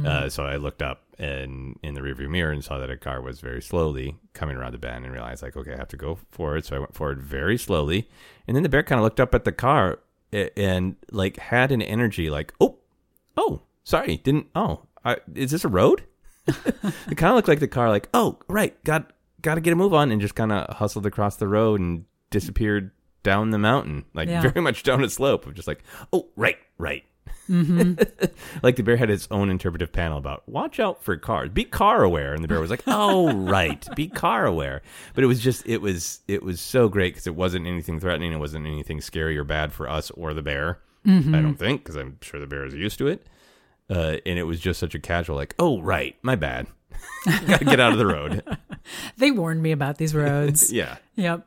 [0.07, 3.21] uh, so I looked up and in the rearview mirror and saw that a car
[3.21, 6.19] was very slowly coming around the bend and realized like, okay, I have to go
[6.31, 6.65] forward.
[6.65, 8.09] So I went forward very slowly,
[8.47, 9.99] and then the bear kind of looked up at the car
[10.33, 12.79] and like had an energy like, oh,
[13.37, 14.47] oh, sorry, didn't.
[14.55, 16.05] Oh, I, is this a road?
[17.11, 19.77] it kind of looked like the car like, oh, right, got got to get a
[19.77, 22.91] move on, and just kind of hustled across the road and disappeared
[23.23, 24.41] down the mountain, like Yeah.
[24.41, 25.83] very much down a slope of just like,
[26.13, 27.05] oh, right, right.
[27.49, 28.27] Mm-hmm.
[28.63, 32.03] like the bear had its own interpretive panel about watch out for cars, be car
[32.03, 34.83] aware, and the bear was like, "Oh, right, be car aware."
[35.15, 38.33] But it was just it was it was so great because it wasn't anything threatening,
[38.33, 40.81] it wasn't anything scary or bad for us or the bear.
[41.05, 41.33] I mm-hmm.
[41.33, 43.27] don't think because I'm sure the bear is used to it,
[43.91, 46.67] uh, and it was just such a casual like, "Oh, right, my bad,
[47.47, 48.43] gotta get out of the road."
[49.17, 50.73] They warned me about these roads.
[50.73, 50.99] yeah.
[51.17, 51.45] Yep.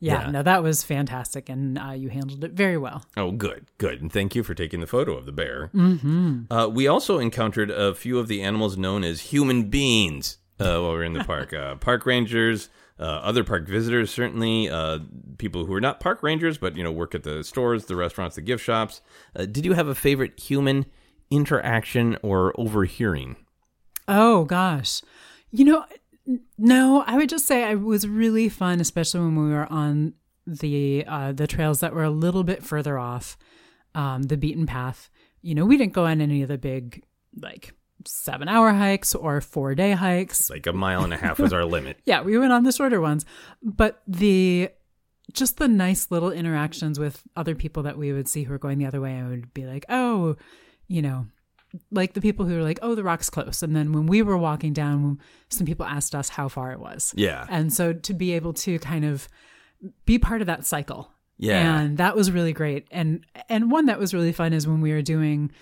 [0.00, 0.30] Yeah, Yeah.
[0.32, 3.04] no, that was fantastic, and uh, you handled it very well.
[3.16, 4.02] Oh, good, good.
[4.02, 5.70] And thank you for taking the photo of the bear.
[5.72, 6.52] Mm-hmm.
[6.52, 10.90] Uh, we also encountered a few of the animals known as human beings uh, while
[10.90, 11.52] we were in the park.
[11.52, 14.98] Uh, park rangers, uh, other park visitors, certainly, uh,
[15.38, 18.34] people who are not park rangers, but, you know, work at the stores, the restaurants,
[18.34, 19.00] the gift shops.
[19.36, 20.86] Uh, did you have a favorite human
[21.30, 23.36] interaction or overhearing?
[24.08, 25.02] Oh gosh,
[25.50, 25.84] you know,
[26.58, 30.14] no, I would just say it was really fun, especially when we were on
[30.46, 33.36] the uh, the trails that were a little bit further off
[33.94, 35.10] um, the beaten path.
[35.42, 37.02] You know, we didn't go on any of the big
[37.40, 37.74] like
[38.06, 40.50] seven hour hikes or four day hikes.
[40.50, 41.98] Like a mile and a half was our limit.
[42.04, 43.24] Yeah, we went on the shorter ones,
[43.62, 44.70] but the
[45.32, 48.78] just the nice little interactions with other people that we would see who were going
[48.78, 50.36] the other way, I would be like, oh,
[50.90, 51.24] you know,
[51.92, 53.62] like the people who were like, oh, the rock's close.
[53.62, 57.14] And then when we were walking down, some people asked us how far it was.
[57.16, 57.46] Yeah.
[57.48, 59.28] And so to be able to kind of
[60.04, 61.12] be part of that cycle.
[61.38, 61.80] Yeah.
[61.80, 62.88] And that was really great.
[62.90, 65.52] And and one that was really fun is when we were doing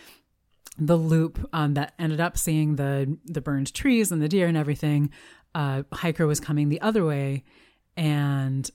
[0.79, 4.57] the loop um, that ended up seeing the the burned trees and the deer and
[4.57, 5.11] everything.
[5.55, 7.45] Uh, hiker was coming the other way,
[7.97, 8.70] and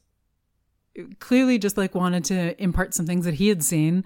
[1.19, 4.03] clearly just like wanted to impart some things that he had seen,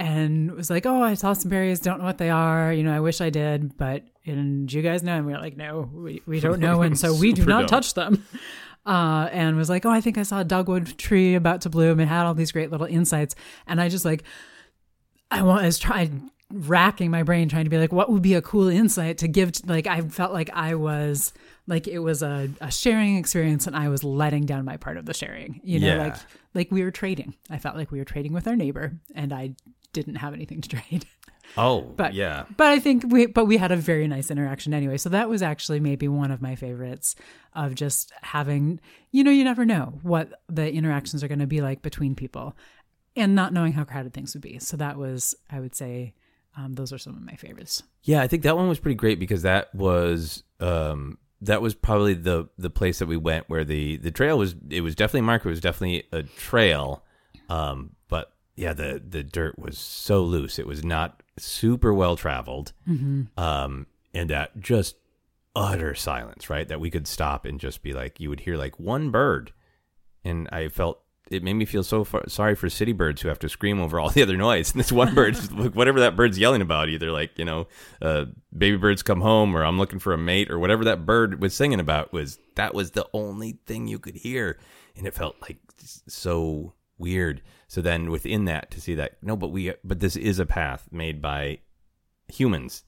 [0.00, 1.80] and was like, "Oh, I saw some berries.
[1.80, 2.72] Don't know what they are.
[2.72, 5.38] You know, I wish I did, but and do you guys know?" And we were
[5.40, 7.68] like, "No, we, we don't know, and so we do not don't.
[7.68, 8.24] touch them."
[8.86, 12.00] Uh, and was like, "Oh, I think I saw a dogwood tree about to bloom,"
[12.00, 13.34] and had all these great little insights.
[13.66, 14.22] And I just like
[15.30, 18.68] I was trying racking my brain trying to be like, what would be a cool
[18.68, 19.52] insight to give?
[19.52, 21.34] To, like, I felt like I was
[21.66, 25.04] like it was a, a sharing experience, and I was letting down my part of
[25.04, 25.60] the sharing.
[25.62, 26.02] You know, Yeah.
[26.04, 26.16] like
[26.54, 27.34] like we were trading.
[27.50, 29.54] I felt like we were trading with our neighbor, and I
[29.92, 31.06] didn't have anything to trade.
[31.56, 32.44] Oh, But yeah.
[32.58, 34.98] but I think we but we had a very nice interaction anyway.
[34.98, 37.14] So that was actually maybe one of my favorites
[37.54, 38.80] of just having
[39.12, 42.54] you know you never know what the interactions are going to be like between people,
[43.16, 44.58] and not knowing how crowded things would be.
[44.58, 46.14] So that was I would say
[46.56, 47.82] um, those are some of my favorites.
[48.02, 52.14] Yeah, I think that one was pretty great because that was um that was probably
[52.14, 55.46] the the place that we went where the the trail was it was definitely marked
[55.46, 57.04] it was definitely a trail.
[57.48, 60.58] Um but yeah the the dirt was so loose.
[60.58, 62.72] It was not super well traveled.
[63.36, 64.96] Um and that just
[65.54, 66.66] utter silence right?
[66.68, 69.52] That we could stop and just be like you would hear like one bird.
[70.24, 71.00] And I felt
[71.30, 74.00] it made me feel so far, sorry for city birds who have to scream over
[74.00, 74.72] all the other noise.
[74.72, 75.36] And this one bird,
[75.74, 77.66] whatever that bird's yelling about, either like you know,
[78.02, 78.26] uh,
[78.56, 81.54] baby birds come home, or I'm looking for a mate, or whatever that bird was
[81.54, 84.58] singing about was that was the only thing you could hear,
[84.96, 85.58] and it felt like
[86.06, 87.42] so weird.
[87.68, 90.88] So then within that, to see that no, but we but this is a path
[90.90, 91.60] made by
[92.30, 92.84] humans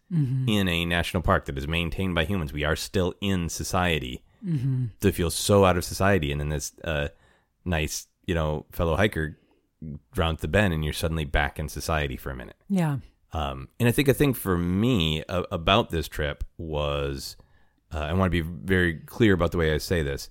[0.49, 2.53] in a national park that is maintained by humans.
[2.53, 4.25] We are still in society.
[5.01, 7.09] To feel so out of society, and then this uh,
[7.65, 9.37] nice, you know, fellow hiker
[10.15, 12.55] round the bend, and you're suddenly back in society for a minute.
[12.69, 12.99] Yeah.
[13.33, 17.37] Um, and I think a thing for me uh, about this trip was,
[17.93, 20.31] uh, I want to be very clear about the way I say this.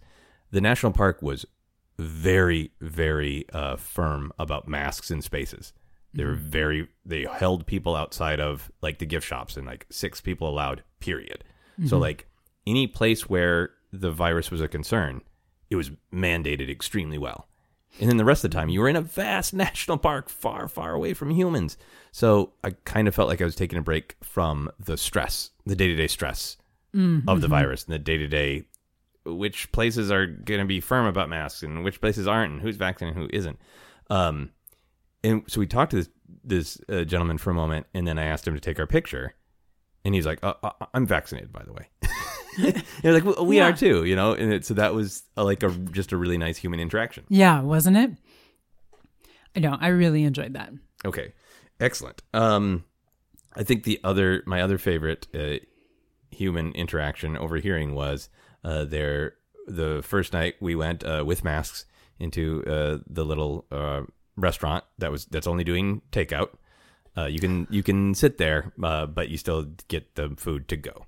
[0.51, 1.45] The national park was
[1.97, 5.73] very, very uh, firm about masks and spaces.
[6.13, 10.21] They were very, they held people outside of like the gift shops and like six
[10.21, 11.43] people allowed, period.
[11.85, 12.27] So, like
[12.65, 15.21] any place where the virus was a concern,
[15.69, 17.49] it was mandated extremely well.
[17.99, 20.67] And then the rest of the time, you were in a vast national park far,
[20.67, 21.77] far away from humans.
[22.11, 25.75] So I kind of felt like I was taking a break from the stress, the
[25.75, 26.57] day to day stress
[27.27, 28.63] of the virus and the day to day,
[29.25, 32.77] which places are going to be firm about masks and which places aren't and who's
[32.77, 33.59] vaccinated and who isn't.
[34.09, 34.51] Um,
[35.23, 36.09] and so we talked to this,
[36.43, 39.35] this uh, gentleman for a moment and then I asked him to take our picture.
[40.05, 41.89] And he's like, uh, uh, I'm vaccinated, by the way.
[43.03, 43.69] you're like, well, we Yeah.
[43.69, 44.33] are too, you know?
[44.33, 47.23] And it, so that was uh like a, just a really nice human interaction.
[47.29, 48.11] Yeah, wasn't it?
[49.55, 49.77] I know.
[49.79, 50.71] I really enjoyed that.
[51.05, 51.33] Okay,
[51.79, 52.21] excellent.
[52.33, 52.83] Um,
[53.55, 55.57] I think the other, my other favorite uh,
[56.31, 58.29] human interaction overhearing was
[58.63, 59.33] uh, there.
[59.67, 61.85] The first night we went uh, with masks
[62.19, 64.01] into uh, the little uh,
[64.35, 66.49] restaurant that was that's only doing takeout.
[67.19, 70.77] Uh, you can you can sit there, uh, but you still get the food to
[70.77, 71.05] go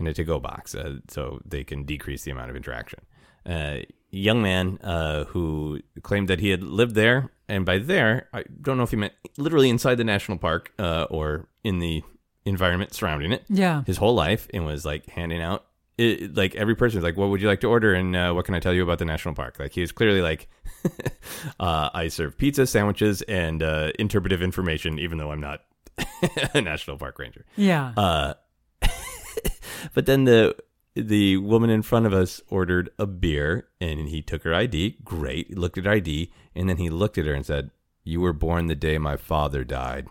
[0.00, 3.00] in a to go box, uh, so they can decrease the amount of interaction.
[3.46, 3.76] Uh,
[4.10, 8.76] young man uh, who claimed that he had lived there, and by there, I don't
[8.76, 12.02] know if he meant literally inside the national park uh, or in the
[12.44, 13.82] environment surrounding it Yeah.
[13.86, 15.64] his whole life and was like handing out
[15.98, 17.94] it, like every person was like what would you like to order?
[17.94, 19.58] And uh, what can i tell you about the national park?
[19.58, 20.48] Like he was clearly like
[21.60, 25.62] uh, i serve pizza sandwiches and uh, interpretive information even though i'm not
[26.54, 27.44] a national park ranger.
[27.56, 27.92] Yeah.
[27.96, 28.34] uh,
[29.94, 30.56] but then the
[30.96, 35.48] the woman in front of us ordered a beer and he took her id great.
[35.48, 37.70] He looked at her id and then he looked at her and said
[38.04, 40.06] you were born the day my father died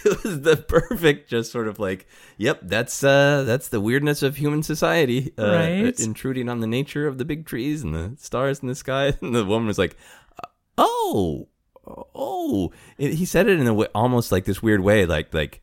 [0.04, 2.06] it was the perfect just sort of like
[2.38, 6.00] yep that's uh that's the weirdness of human society uh, Right.
[6.00, 9.14] intruding on the nature of the big trees and the stars in the sky.
[9.22, 9.96] And the woman was like
[10.78, 11.48] oh
[12.14, 12.72] oh.
[12.98, 15.62] And he said it in a way almost like this weird way like like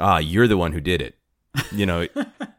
[0.00, 1.17] ah you're the one who did it
[1.72, 2.06] you know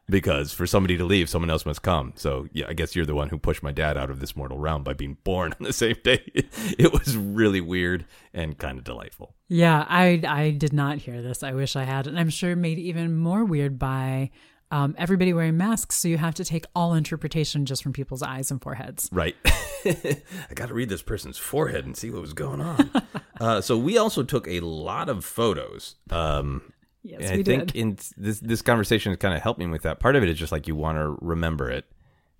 [0.09, 3.15] because for somebody to leave someone else must come so yeah i guess you're the
[3.15, 5.71] one who pushed my dad out of this mortal realm by being born on the
[5.73, 10.97] same day it was really weird and kind of delightful Yeah, I I did not
[10.99, 11.41] hear this.
[11.43, 14.29] I wish I had, and I'm sure made even more weird by
[14.71, 15.95] um, everybody wearing masks.
[15.95, 19.09] So you have to take all interpretation just from people's eyes and foreheads.
[19.11, 19.35] Right.
[19.85, 22.91] I got to read this person's forehead and see what was going on.
[23.39, 25.95] uh, so we also took a lot of photos.
[26.11, 26.71] Um,
[27.03, 27.75] Yes, and I think did.
[27.75, 29.99] in this this conversation has kind of helped me with that.
[29.99, 31.85] Part of it is just like you want to remember it.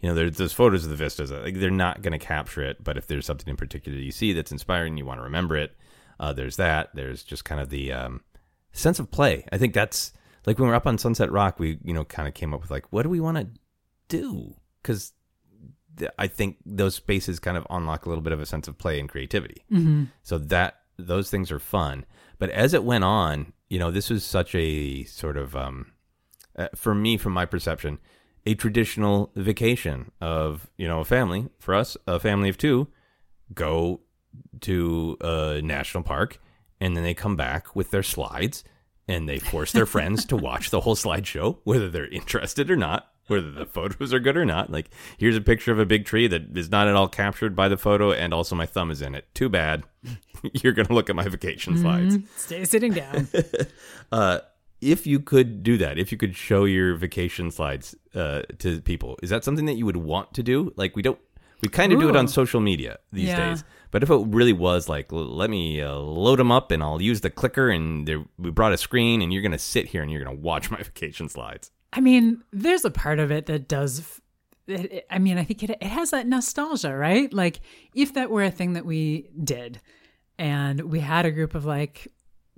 [0.01, 1.31] You know, there's those photos of the vistas.
[1.31, 4.33] Like they're not going to capture it, but if there's something in particular you see
[4.33, 5.75] that's inspiring, you want to remember it.
[6.19, 6.89] Uh, there's that.
[6.93, 8.21] There's just kind of the um,
[8.73, 9.45] sense of play.
[9.51, 10.11] I think that's
[10.45, 11.59] like when we we're up on Sunset Rock.
[11.59, 13.47] We you know kind of came up with like, what do we want to
[14.09, 14.55] do?
[14.81, 15.13] Because
[16.17, 18.99] I think those spaces kind of unlock a little bit of a sense of play
[18.99, 19.63] and creativity.
[19.71, 20.05] Mm-hmm.
[20.23, 22.05] So that those things are fun.
[22.37, 25.93] But as it went on, you know, this was such a sort of um,
[26.55, 27.99] uh, for me, from my perception,
[28.45, 32.87] a traditional vacation of you know a family for us, a family of two,
[33.53, 34.01] go
[34.61, 36.39] to a national park,
[36.81, 38.63] and then they come back with their slides,
[39.07, 43.11] and they force their friends to watch the whole slideshow, whether they're interested or not.
[43.27, 44.71] Whether the photos are good or not.
[44.71, 44.89] Like,
[45.19, 47.77] here's a picture of a big tree that is not at all captured by the
[47.77, 49.27] photo, and also my thumb is in it.
[49.35, 49.83] Too bad.
[50.63, 52.17] You're going to look at my vacation slides.
[52.37, 53.27] Stay sitting down.
[54.11, 54.39] Uh,
[54.81, 59.19] if you could do that, if you could show your vacation slides uh, to people,
[59.21, 60.73] is that something that you would want to do?
[60.77, 61.19] Like we don't,
[61.61, 63.49] we kind of do it on social media these Yeah.
[63.49, 63.63] days.
[63.91, 67.01] But if it really was like, l- let me uh, load them up and I'll
[67.01, 70.01] use the clicker and there, we brought a screen and you're going to sit here
[70.01, 71.69] and you're going to watch my vacation slides.
[71.91, 74.21] I mean, there's a part of it that does.
[74.69, 77.33] F- It, it- I mean, I think it, it has that nostalgia, right?
[77.33, 77.59] Like,
[77.93, 79.81] if that were a thing that we did,
[80.37, 82.07] and we had a group of like,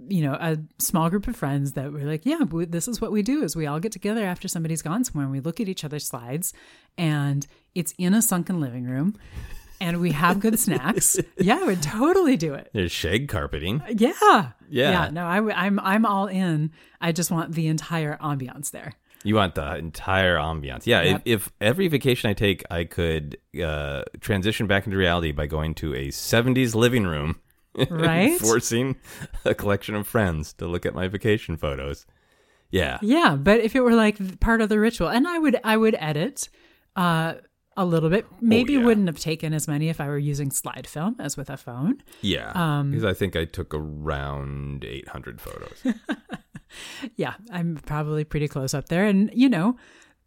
[0.08, 3.22] you know, a small group of friends that were like, yeah, this is what we
[3.22, 5.84] do: is we all get together after somebody's gone somewhere, and we look at each
[5.84, 6.54] other's slides,
[6.98, 7.46] and
[7.76, 9.16] it's in a sunken living room,
[9.80, 11.18] and we have good snacks.
[11.38, 12.70] Yeah, I would totally do it.
[12.74, 13.82] There's shag carpeting.
[13.96, 15.10] Yeah, Yeah.
[15.12, 16.72] No, I, w- I'm I'm all in.
[17.00, 18.94] I just want the entire ambiance there.
[19.24, 20.86] You want the entire ambiance.
[20.86, 21.22] Yeah, Yep.
[21.26, 25.76] if, if every vacation I take, I could uh, transition back into reality by going
[25.76, 27.40] to a 70s living room.
[27.90, 28.38] Right?
[28.40, 28.96] Forcing
[29.46, 32.06] a collection of friends to look at my vacation photos.
[32.72, 32.98] Yeah.
[33.02, 35.96] Yeah, but if it were like part of the ritual, and I would I would
[36.00, 36.50] edit
[36.96, 37.36] uh,
[37.78, 38.26] a little bit.
[38.42, 38.84] Maybe yeah.
[38.84, 42.04] wouldn't have taken as many if I were using slide film as with a phone.
[42.22, 42.52] Yeah.
[42.54, 45.84] Um, because I think I took around 800 photos.
[47.16, 49.06] Yeah, I'm probably pretty close up there.
[49.06, 49.78] And you know,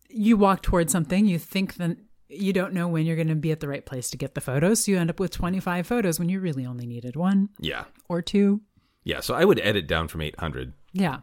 [0.09, 1.97] you walk towards something, you think that
[2.28, 4.40] you don't know when you're going to be at the right place to get the
[4.40, 7.84] photos, so you end up with 25 photos when you really only needed one yeah.
[8.09, 8.61] or two.
[9.05, 9.20] Yeah.
[9.20, 10.72] So I would edit down from 800.
[10.92, 11.20] Yeah,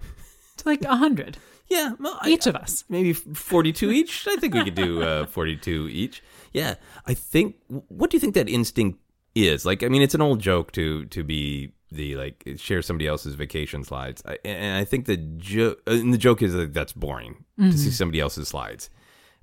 [0.58, 1.38] to like a hundred
[1.72, 1.94] Yeah.
[2.00, 2.84] Well, I- each of us.
[2.90, 4.28] maybe 42 each.
[4.28, 6.22] I think we could do uh, 42 each.
[6.52, 6.76] Yeah.
[7.06, 7.56] I think,
[7.88, 9.00] what do you think that instinct
[9.36, 9.66] is?
[9.66, 13.36] Like, I mean, it's an old joke to, to be the, like, share somebody else's
[13.36, 14.22] vacation slides.
[14.26, 17.92] I, and I think the joke, and the joke is that that's boring to see
[17.92, 18.90] somebody else's slides.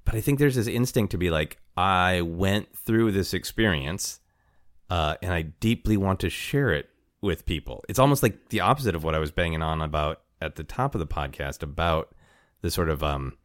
[0.04, 4.20] But I think there's this instinct to be like, I went through this experience
[4.90, 6.88] uh, and I deeply want to share it
[7.22, 7.84] with people.
[7.88, 10.94] It's almost like the opposite of what I was banging on about at the top
[10.94, 12.14] of the podcast about
[12.60, 13.36] the sort of um,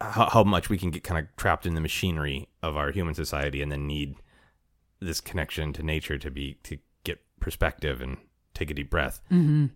[0.00, 3.14] how, how much we can get kind of trapped in the machinery of our human
[3.14, 4.16] society and then need
[5.00, 8.16] this connection to nature to be to get perspective and
[8.54, 9.20] take a deep breath.
[9.30, 9.66] Mm-hmm.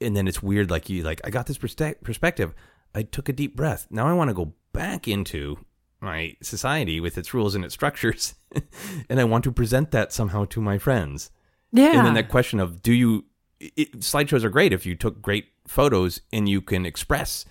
[0.00, 2.54] And then it's weird, like you like I got this perspe- perspective.
[2.94, 3.86] I took a deep breath.
[3.90, 5.58] Now I want to go back into
[6.00, 8.34] my society with its rules and its structures,
[9.08, 11.30] and I want to present that somehow to my friends.
[11.72, 13.24] Yeah, And then that question of do you
[13.58, 17.44] it, slideshows are great if you took great photos and you can express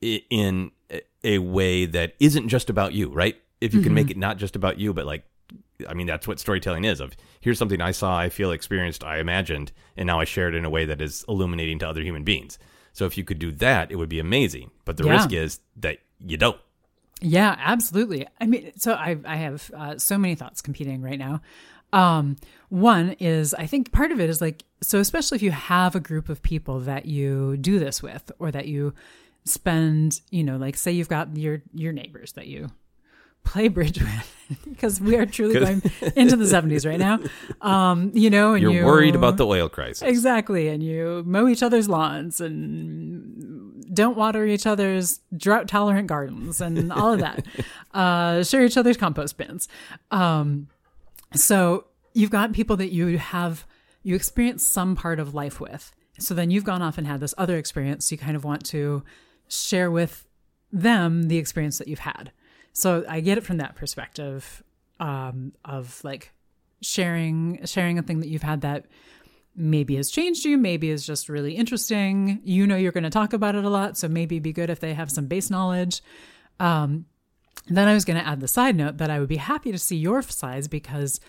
[0.00, 0.70] in
[1.24, 3.36] a- way that isn't just about you, right?
[3.60, 5.24] If you can make it not just about you, but like
[5.88, 7.00] I mean, that's what storytelling is.
[7.00, 10.54] Of here's something I saw, I feel, experienced, I imagined, and now I share it
[10.54, 12.58] in a way that is illuminating to other human beings.
[12.92, 14.70] So if you could do that, it would be amazing.
[14.84, 15.12] But the Yeah.
[15.12, 16.60] risk is that you don't.
[17.20, 18.26] Yeah, absolutely.
[18.40, 21.40] I mean, so I I have uh, so many thoughts competing right now.
[21.92, 22.36] Um,
[22.68, 26.00] one is I think part of it is like so, especially if you have a
[26.00, 28.94] group of people that you do this with, or that you
[29.44, 32.70] spend, you know, like say you've got your your neighbors that you
[33.44, 35.82] play bridge with, because we are truly going
[36.16, 37.18] into the seventies right now.
[37.60, 40.02] Um, you know, and You're you, worried about the oil crisis.
[40.02, 40.68] Exactly.
[40.68, 46.92] And you mow each other's lawns and don't water each other's drought tolerant gardens and
[46.92, 47.46] all of that.
[47.94, 49.68] uh, share each other's compost bins.
[50.10, 50.68] Um,
[51.34, 53.66] so you've got people that you have,
[54.02, 55.92] you experience some part of life with.
[56.18, 58.10] So then you've gone off and had this other experience.
[58.10, 59.04] You kind of want to
[59.48, 60.26] share with
[60.72, 62.32] them the experience that you've had.
[62.72, 64.62] So I get it from that perspective
[65.00, 66.32] um, of like
[66.80, 68.86] sharing sharing a thing that you've had that
[69.56, 72.40] maybe has changed you, maybe is just really interesting.
[72.44, 74.80] You know you're going to talk about it a lot, so maybe be good if
[74.80, 76.02] they have some base knowledge.
[76.60, 77.06] Um,
[77.66, 79.78] then I was going to add the side note that I would be happy to
[79.78, 81.20] see your sides because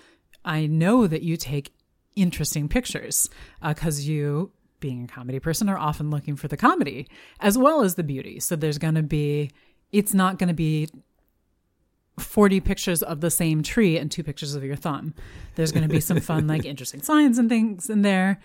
[0.45, 1.73] I know that you take
[2.15, 3.29] interesting pictures
[3.65, 7.07] because you, being a comedy person, are often looking for the comedy
[7.39, 8.39] as well as the beauty.
[8.39, 9.51] So there's going to be,
[9.91, 10.87] it's not going to be
[12.19, 15.13] 40 pictures of the same tree and two pictures of your thumb.
[15.55, 18.39] There's going to be some fun, like interesting signs and things in there.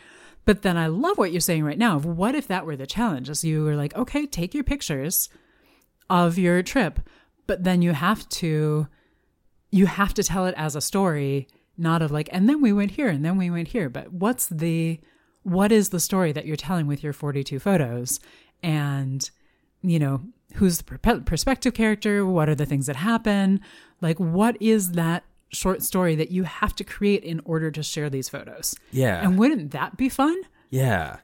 [0.44, 1.96] But then I love what you're saying right now.
[1.96, 3.28] Of what if that were the challenge?
[3.30, 5.28] As you were like, okay, take your pictures
[6.10, 7.00] of your trip,
[7.46, 8.86] but then you have to,
[9.70, 12.92] you have to tell it as a story, not of like, and then we went
[12.92, 13.88] here and then we went here.
[13.88, 15.00] But what's the,
[15.44, 18.18] what is the story that you're telling with your 42 photos?
[18.62, 19.28] And,
[19.82, 20.22] you know,
[20.54, 22.26] who's the per- perspective character?
[22.26, 23.60] What are the things that happen?
[24.00, 28.10] Like, what is that short story that you have to create in order to share
[28.10, 28.74] these photos?
[28.90, 29.22] Yeah.
[29.22, 30.34] And wouldn't that be fun?
[30.70, 31.18] Yeah.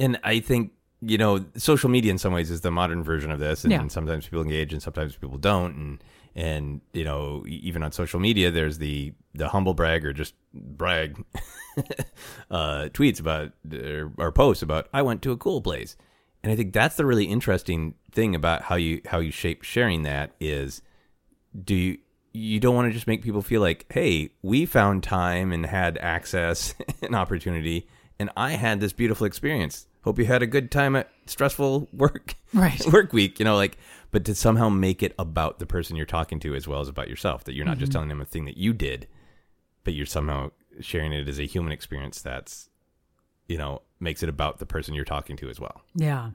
[0.00, 3.38] And I think, you know, social media in some ways is the modern version of
[3.38, 3.62] this.
[3.64, 3.86] And, Yeah.
[3.88, 5.74] sometimes people engage and sometimes people don't.
[5.76, 6.04] And,
[6.36, 11.24] and, you know, even on social media, there's the, the humble brag or just brag
[12.50, 15.96] uh, tweets about or, or posts about, I went to a cool place.
[16.42, 20.02] And I think that's the really interesting thing about how you, how you shape sharing
[20.02, 20.82] that is
[21.64, 21.98] do you,
[22.34, 25.96] you don't want to just make people feel like, hey, we found time and had
[25.96, 29.86] access and opportunity, and I had this beautiful experience.
[30.02, 32.80] Hope you had a good time at stressful work Right.
[32.92, 33.38] work week.
[33.38, 33.78] You know, like,
[34.10, 37.08] but to somehow make it about the person you're talking to as well as about
[37.08, 37.44] yourself.
[37.44, 39.06] That you're not just telling them a thing that you did,
[39.84, 40.50] but you're somehow
[40.80, 42.20] sharing it as a human experience.
[42.20, 42.68] That's,
[43.48, 45.82] you know, makes it about the person you're talking to as well.
[45.94, 46.30] Yeah.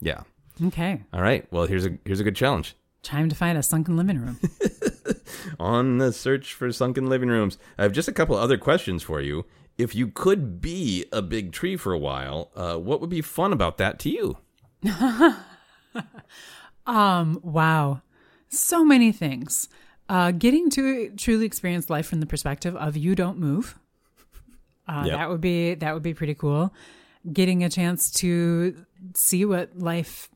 [0.00, 0.22] Yeah.
[0.64, 1.02] Okay.
[1.12, 1.46] All right.
[1.52, 2.76] Well, here's a here's a good challenge.
[3.02, 4.40] Time to find a sunken living room.
[5.60, 7.58] on the search for sunken living rooms.
[7.78, 9.44] I have just a couple other questions for you.
[9.78, 13.52] If you could be a big tree for a while, uh, what would be fun
[13.52, 14.38] about that to you?
[16.86, 18.02] Um, wow.
[18.48, 19.68] So many things.
[20.08, 23.78] Uh, getting to truly experience life from the perspective of you don't move.
[24.88, 25.18] Uh, Yep.
[25.18, 26.72] That would be that would be pretty cool.
[27.32, 28.84] Getting a chance to
[29.14, 30.28] see what life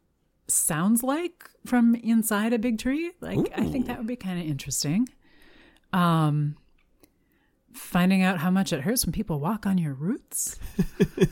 [0.49, 4.47] sounds like from inside a big tree, like I think that would be kind of
[4.47, 5.09] interesting.
[5.93, 6.57] Um,
[7.73, 10.59] finding out how much it hurts when people walk on your roots.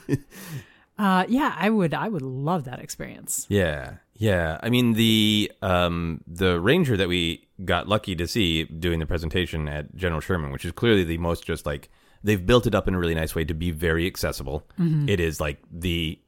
[0.98, 1.94] uh, yeah, I would.
[1.94, 3.46] I would love that experience.
[3.48, 4.58] Yeah, yeah.
[4.62, 9.68] I mean the um, the ranger that we got lucky to see doing the presentation
[9.68, 11.88] at General Sherman, which is clearly the most just like
[12.22, 14.66] they've built it up in a really nice way to be very accessible.
[15.08, 16.18] It is like the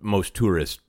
[0.00, 0.80] most tourist.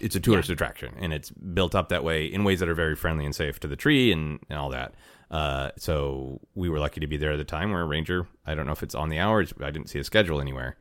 [0.00, 2.94] It's a tourist attraction, and it's built up that way in ways that are very
[2.94, 4.94] friendly and safe to the tree and, and all that.
[5.30, 8.26] Uh, so we were lucky to be there at the time where Ranger.
[8.46, 9.52] I don't know if it's on the hours.
[9.62, 10.76] I didn't see a schedule anywhere.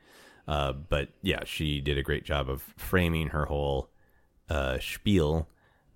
[0.48, 3.90] Uh, but yeah, she did a great job of framing her whole
[4.49, 5.48] uh, spiel,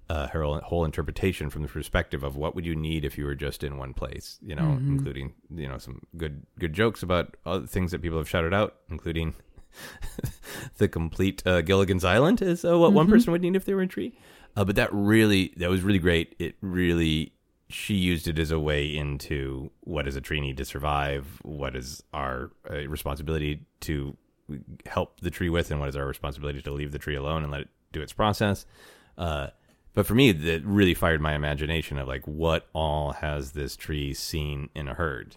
[0.09, 3.35] uh, her whole, interpretation from the perspective of what would you need if you were
[3.35, 4.39] just in one place.
[4.41, 8.27] You know, including you know some good good jokes about other things that people have
[8.29, 9.35] shouted out, including
[10.77, 13.83] the complete uh, Gilligan's Island is uh, what one person would need if they were
[13.83, 14.17] a tree.
[14.55, 16.35] Uh, but that really that was really great.
[16.39, 17.33] It really
[17.69, 21.75] she used it as a way into what does a tree need to survive, what
[21.75, 24.15] is our uh, responsibility to
[24.85, 27.51] help the tree with, and what is our responsibility to leave the tree alone and
[27.51, 28.65] let it do its process.
[29.17, 29.47] Uh,
[29.93, 34.13] but for me, that really fired my imagination of like what all has this tree
[34.13, 35.35] seen in a herd,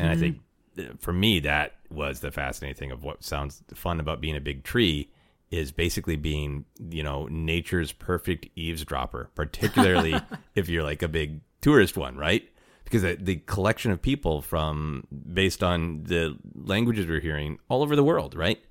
[0.00, 0.40] and I think
[0.78, 4.40] uh, for me that was the fascinating thing of what sounds fun about being a
[4.40, 5.10] big tree
[5.50, 10.14] is basically being you know nature's perfect eavesdropper particularly
[10.54, 12.48] if you're like a big tourist one right
[12.92, 17.96] because the, the collection of people from based on the languages we're hearing all over
[17.96, 18.62] the world, right?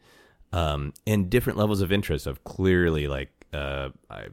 [0.53, 4.27] Um, and different levels of interest of clearly like uh, I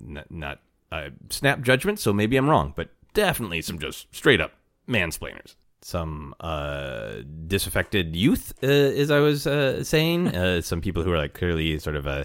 [0.00, 0.60] not, not
[0.90, 4.52] I snap judgment, so maybe I'm wrong, but definitely some just straight up
[4.88, 5.54] mansplainers.
[5.82, 7.14] Some uh,
[7.46, 10.28] disaffected youth, uh, as I was uh, saying.
[10.40, 12.24] Uh, some people who are like clearly sort of uh,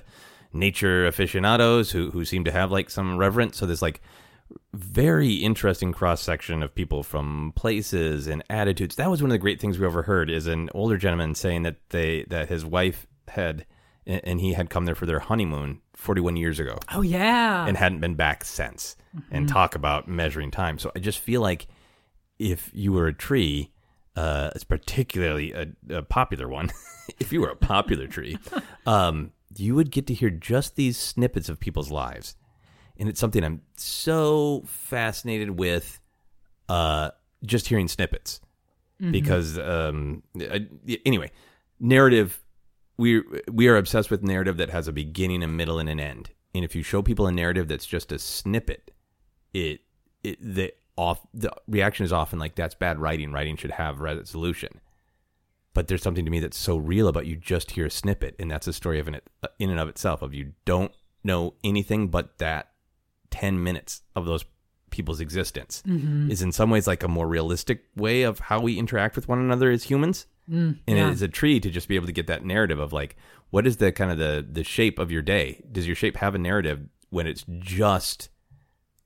[0.54, 3.58] nature aficionados who who seem to have like some reverence.
[3.58, 4.02] So there's like
[4.74, 8.96] very interesting cross section of people from places and attitudes.
[8.96, 11.78] That was one of the great things we overheard is an older gentleman saying that
[11.90, 13.66] they that his wife had
[14.08, 17.66] and he had come there for their honeymoon 41 years ago Oh yeah.
[17.66, 18.96] and hadn't been back since
[19.32, 20.78] and talk about measuring time.
[20.78, 21.68] So I just feel like
[22.38, 23.72] if you were a tree,
[24.16, 26.70] uh, it's particularly a, a popular one.
[27.20, 28.38] if you were a popular tree,
[28.86, 32.36] um, you would get to hear just these snippets of people's lives.
[33.00, 36.00] And it's something I'm so fascinated with,
[36.70, 37.12] uh,
[37.46, 38.40] just hearing snippets
[39.12, 40.68] because, um, I,
[41.06, 41.32] anyway,
[41.80, 42.42] narrative
[42.98, 46.32] we we are obsessed with narrative that has a beginning, a middle, and an end.
[46.54, 48.92] And if you show people a narrative that's just a snippet,
[49.54, 49.82] it
[50.24, 53.32] it the off the reaction is often like that's bad writing.
[53.32, 54.80] Writing should have resolution.
[55.74, 58.50] But there's something to me that's so real about you just hear a snippet, and
[58.50, 59.20] that's a story of an
[59.60, 60.22] in and of itself.
[60.22, 60.94] Of you don't
[61.24, 62.72] know anything but that
[63.30, 64.46] ten minutes of those
[64.90, 66.32] people's existence mm-hmm.
[66.32, 69.40] is in some ways like a more realistic way of how we interact with one
[69.40, 71.08] another as humans and yeah.
[71.08, 73.16] it is a tree to just be able to get that narrative of like
[73.50, 76.36] what is the kind of the the shape of your day does your shape have
[76.36, 78.30] a narrative when it's just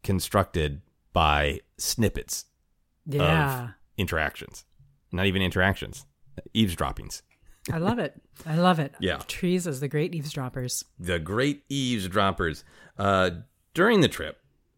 [0.04, 0.82] constructed
[1.14, 2.46] by snippets
[3.06, 3.64] yeah.
[3.64, 4.66] of interactions
[5.12, 6.06] not even interactions
[6.54, 7.22] eavesdroppings
[7.72, 8.20] I love it.
[8.48, 8.96] I love it.
[9.00, 9.18] Yeah.
[9.28, 10.86] Trees as the great eavesdroppers.
[10.98, 12.64] the great eavesdroppers
[12.98, 13.32] uh
[13.74, 14.38] during the trip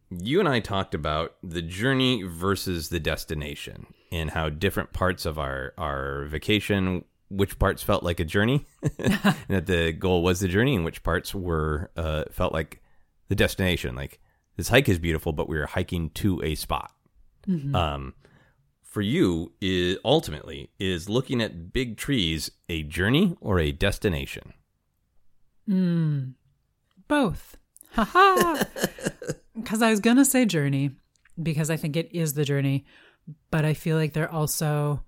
[0.09, 5.39] you and I talked about the journey versus the destination and how different parts of
[5.39, 8.65] our our vacation which parts felt like a journey
[8.99, 12.81] and that the goal was the journey and which parts were uh, felt like
[13.29, 13.95] the destination.
[13.95, 14.19] Like
[14.57, 16.91] this hike is beautiful but we were hiking to a spot.
[17.73, 18.13] Um,
[18.83, 24.53] for you is ultimately is looking at big trees a journey or a destination?
[27.07, 27.57] Both.
[27.93, 28.63] Ha ha.
[29.53, 30.91] Because I was going to say journey
[31.41, 32.85] because I think it is the journey,
[33.49, 35.03] but I feel like they're also.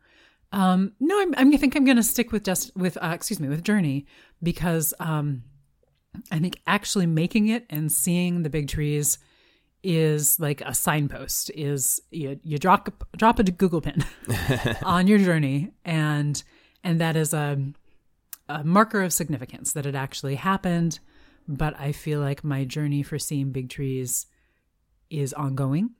[0.51, 3.39] Um, no, I'm, I'm, I think I'm going to stick with just with uh, excuse
[3.39, 4.05] me with journey
[4.41, 5.43] because um,
[6.31, 9.17] I think actually making it and seeing the big trees
[9.81, 11.51] is like a signpost.
[11.55, 14.05] Is you you drop drop a Google pin
[14.83, 16.41] on your journey and
[16.83, 17.59] and that is a
[18.47, 20.99] a marker of significance that it actually happened.
[21.47, 24.27] But I feel like my journey for seeing big trees
[25.21, 25.91] is ongoing.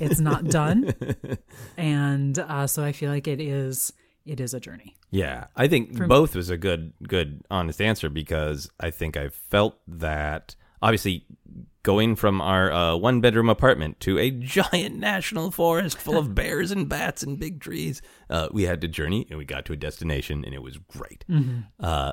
[0.00, 0.94] It's not done,
[1.76, 3.92] and uh, so I feel like it is.
[4.24, 4.96] It is a journey.
[5.10, 9.78] Yeah, I think both was a good, good, honest answer because I think I felt
[9.88, 11.26] that obviously
[11.82, 16.70] going from our uh, one bedroom apartment to a giant national forest full of bears
[16.70, 19.76] and bats and big trees, uh, we had to journey and we got to a
[19.76, 21.24] destination and it was great.
[21.80, 22.12] Uh,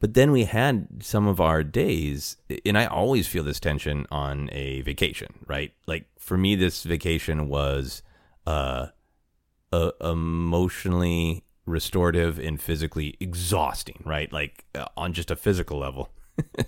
[0.00, 4.48] but then we had some of our days, and I always feel this tension on
[4.50, 5.72] a vacation, right?
[5.86, 8.02] Like for me, this vacation was
[8.46, 8.88] uh,
[9.72, 14.32] uh, emotionally restorative and physically exhausting, right?
[14.32, 16.08] Like uh, on just a physical level.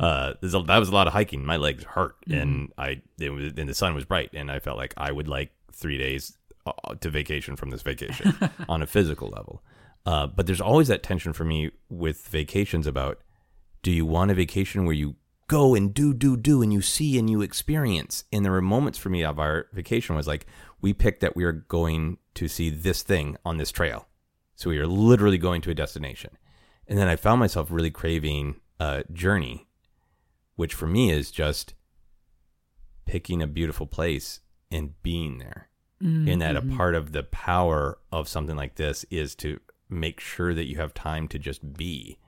[0.00, 1.44] uh, a, that was a lot of hiking.
[1.44, 4.78] My legs hurt, and I it was, and the sun was bright, and I felt
[4.78, 8.34] like I would like three days uh, to vacation from this vacation
[8.68, 9.62] on a physical level.
[10.06, 13.20] Uh, but there's always that tension for me with vacations about
[13.82, 15.16] do you want a vacation where you
[15.46, 18.24] go and do do do and you see and you experience?
[18.32, 20.46] And there were moments for me of our vacation was like
[20.80, 24.08] we picked that we are going to see this thing on this trail.
[24.56, 26.36] So we are literally going to a destination.
[26.86, 29.68] And then i found myself really craving a journey
[30.58, 31.74] which for me is just
[33.04, 34.40] picking a beautiful place
[34.72, 35.68] and being there.
[36.28, 40.54] And that a part of the power of something like this is to make sure
[40.54, 42.18] that you have time to just be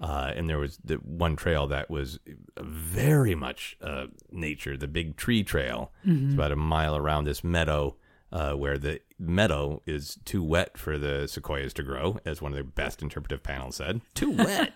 [0.00, 2.18] uh, and there was the one trail that was
[2.58, 5.92] very much uh, nature, the Big Tree Trail.
[6.24, 7.96] It's about a mile around this meadow
[8.32, 12.56] uh, where the meadow is too wet for the sequoias to grow, as one of
[12.56, 14.00] their best interpretive panels said.
[14.14, 14.72] Too wet.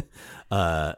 [0.50, 0.94] uh,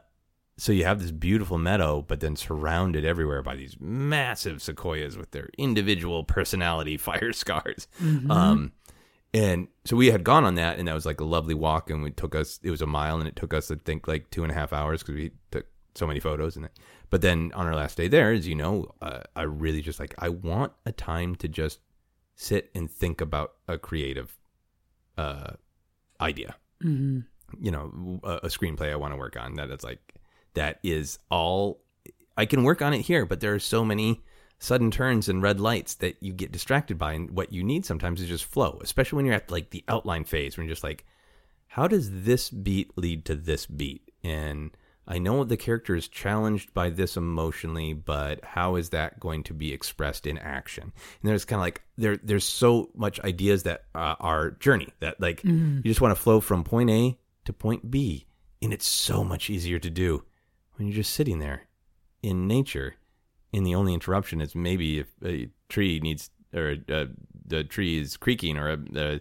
[0.57, 5.29] so you have this beautiful meadow, but then surrounded everywhere by these massive sequoias with
[5.31, 7.87] their individual personality fire scars.
[8.31, 8.71] Um,
[9.37, 11.89] and so we had gone on that, and that was like a lovely walk.
[11.89, 14.29] And we took us, it was a mile, and it took us, I think, like
[14.31, 15.65] two and a half hours because we took
[15.95, 16.55] so many photos.
[16.55, 16.69] And
[17.09, 20.15] but then on our last day there, as you know, uh, I really just like
[20.17, 21.79] I want a time to just
[22.35, 24.35] sit and think about a creative
[25.17, 25.53] uh,
[26.19, 26.55] idea.
[26.81, 27.19] hmm
[27.59, 29.55] You know, a, a screenplay I want to work on.
[29.55, 30.15] That it's like
[30.53, 31.81] that is all
[32.35, 34.23] I can work on it here, but there are so many
[34.59, 38.21] sudden turns and red lights that you get distracted by, and what you need sometimes
[38.21, 41.05] is just flow, especially when you're at like the outline phase when you're just like,
[41.67, 44.11] how does this beat lead to this beat?
[44.23, 44.71] And
[45.07, 49.53] I know the character is challenged by this emotionally, but how is that going to
[49.53, 50.83] be expressed in action?
[50.83, 55.21] And there's kind of like there there's so much ideas that uh, are journey that
[55.21, 55.43] like
[55.77, 58.25] you just want to flow from point A to point B,
[58.61, 60.23] and it's so much easier to do
[60.75, 61.61] when you're just sitting there
[62.21, 62.95] in nature.
[63.57, 67.05] And the only interruption is maybe if a tree needs or uh,
[67.45, 69.19] the tree is creaking or a, a,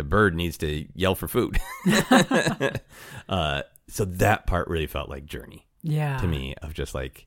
[0.00, 1.58] a bird needs to yell for food.
[3.28, 6.16] uh, so that part really felt like journey Yeah.
[6.18, 7.26] to me of just like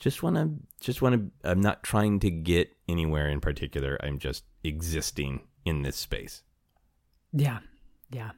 [0.00, 0.50] just want to
[0.84, 5.82] just want to i'm not trying to get anywhere in particular i'm just existing in
[5.82, 6.42] this space
[7.32, 7.58] Yeah.
[8.10, 8.30] Yeah.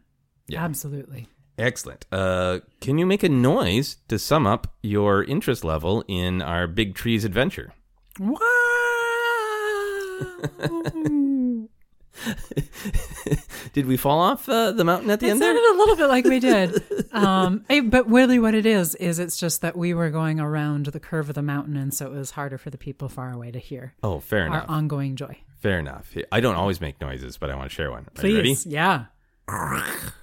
[0.48, 0.64] Yeah.
[0.64, 1.28] Absolutely.
[1.58, 6.66] Excellent uh can you make a noise to sum up your interest level in our
[6.66, 7.72] big trees adventure
[8.20, 8.38] Wow.
[13.72, 15.96] did we fall off uh, the mountain at the It end there sounded a little
[15.96, 16.82] bit like we did.
[17.12, 21.00] Um, but really, what it is, is it's just that we were going around the
[21.00, 23.58] curve of the mountain, and so it was harder for the people far away to
[23.58, 24.68] hear oh fair enough.
[24.68, 25.36] our ongoing joy.
[25.60, 28.36] fair enough i don't always make noises but i want to share one Are you
[28.36, 28.66] ready Please.
[28.66, 29.06] Yeah.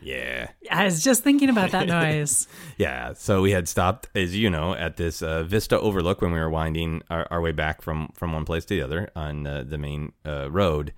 [0.00, 2.46] yeah I was just thinking about that noise.
[2.76, 6.38] Yeah, so we had stopped, as you know, at this uh, Vista Overlook when we
[6.38, 9.64] were winding our, our way back from from one place to the other on uh,
[9.66, 10.92] the main uh, road,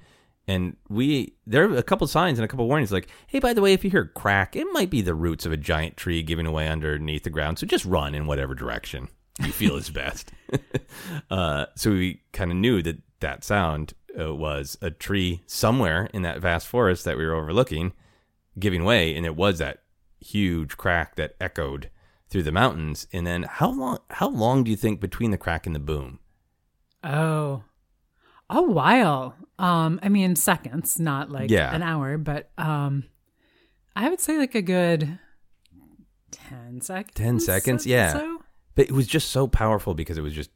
[0.46, 3.62] and we there are a couple signs and a couple warnings like, hey, by the
[3.62, 6.46] way, if you hear crack, it might be the roots of a giant tree giving
[6.46, 9.08] away underneath the ground, so just run in whatever direction
[9.40, 10.32] you feel is best.
[11.30, 16.22] uh, so we kind of knew that that sound uh, was a tree somewhere in
[16.22, 17.92] that vast forest that we were overlooking
[18.58, 19.82] giving way, and it was that
[20.20, 21.88] huge crack that echoed
[22.28, 23.06] through the mountains.
[23.12, 23.98] And then how long?
[24.10, 26.18] How long do you think between the crack and the boom?
[27.04, 27.64] Oh,
[28.50, 29.34] a while.
[29.58, 31.74] Um, I mean, seconds, not like Yeah.
[31.74, 33.04] an hour, but um,
[33.94, 35.18] I would say like a good
[36.30, 37.14] ten seconds.
[37.14, 37.86] 10 seconds?
[37.86, 38.12] Yeah.
[38.14, 38.42] So?
[38.74, 40.50] But it was just so powerful because it was just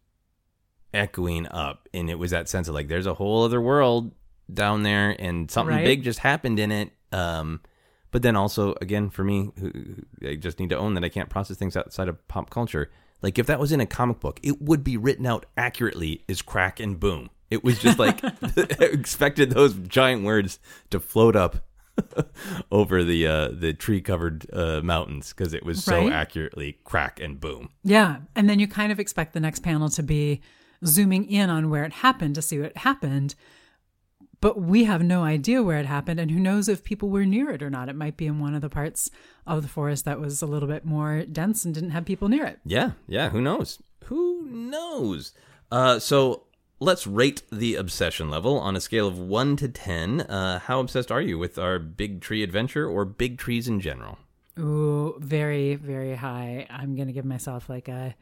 [0.94, 4.12] echoing up, and it was that sense of like there's a whole other world
[4.52, 5.84] down there, and something Right.
[5.84, 6.92] big just happened in it.
[7.12, 7.60] Um,
[8.10, 9.50] but then also, again, for me,
[10.26, 12.90] I just need to own that I can't process things outside of pop culture.
[13.22, 16.40] Like if that was in a comic book, it would be written out accurately as
[16.42, 17.30] crack and boom.
[17.50, 18.20] It was just like
[18.80, 20.58] expected those giant words
[20.90, 21.64] to float up
[22.70, 27.40] over the uh, the tree covered uh, mountains because it was so accurately crack and
[27.40, 27.70] boom.
[27.82, 30.40] Yeah, and then you kind of expect the next panel to be
[30.86, 33.34] zooming in on where it happened to see what happened.
[34.40, 37.50] But we have no idea where it happened, and who knows if people were near
[37.50, 37.88] it or not.
[37.88, 39.10] It might be in one of the parts
[39.46, 42.44] of the forest that was a little bit more dense and didn't have people near
[42.44, 42.58] it.
[42.64, 43.30] Yeah, yeah.
[43.30, 43.82] Who knows?
[44.04, 45.32] Who knows?
[45.72, 46.42] Uh, so
[46.78, 50.20] let's rate the obsession level on a scale of one to ten.
[50.20, 54.18] Uh, how obsessed are you with our big tree adventure or big trees in general?
[54.58, 56.66] Ooh, very, very high.
[56.68, 58.14] I'm going to give myself like a.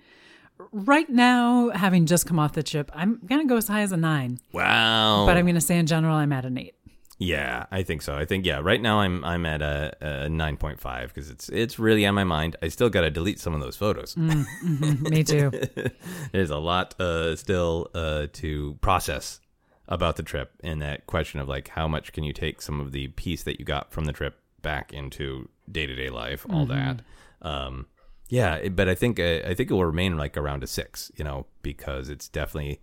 [0.71, 3.97] Right now, having just come off the trip, I'm to go as high as a
[3.97, 4.39] nine.
[4.53, 5.27] Wow.
[5.27, 6.75] But I'm to say in general, I'm at an eight.
[7.19, 8.17] yeah, I think so.
[8.17, 8.61] I think yeah.
[8.63, 12.15] Right now I'm I'm at a, a nine point five because it's it's really on
[12.15, 12.57] my mind.
[12.63, 14.17] I still got to delete some of those photos.
[14.17, 15.51] Me too.
[16.33, 19.41] There's a lot uh, still uh, to process
[19.89, 22.93] about the trip and that question of like how much can you take some of
[22.93, 26.67] the piece that you got from the trip back into day to day life, all
[26.67, 27.03] that.
[27.43, 27.87] Um,
[28.33, 31.23] yeah, but I think uh, I think it will remain like around a six, you
[31.23, 32.81] know, because it's definitely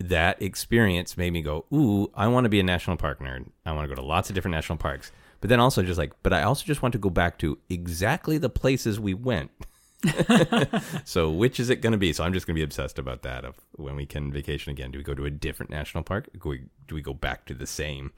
[0.00, 3.46] that experience made me go, ooh, I want to be a national park nerd.
[3.64, 5.12] I want to go to lots of different national parks.
[5.40, 8.38] But then also just like, but I also just want to go back to exactly
[8.38, 9.52] the places we went.
[11.04, 12.12] so which is it going to be?
[12.12, 13.44] So I'm just going to be obsessed about that.
[13.44, 16.28] Of when we can vacation again, do we go to a different national park?
[16.42, 18.10] Do we, do we go back to the same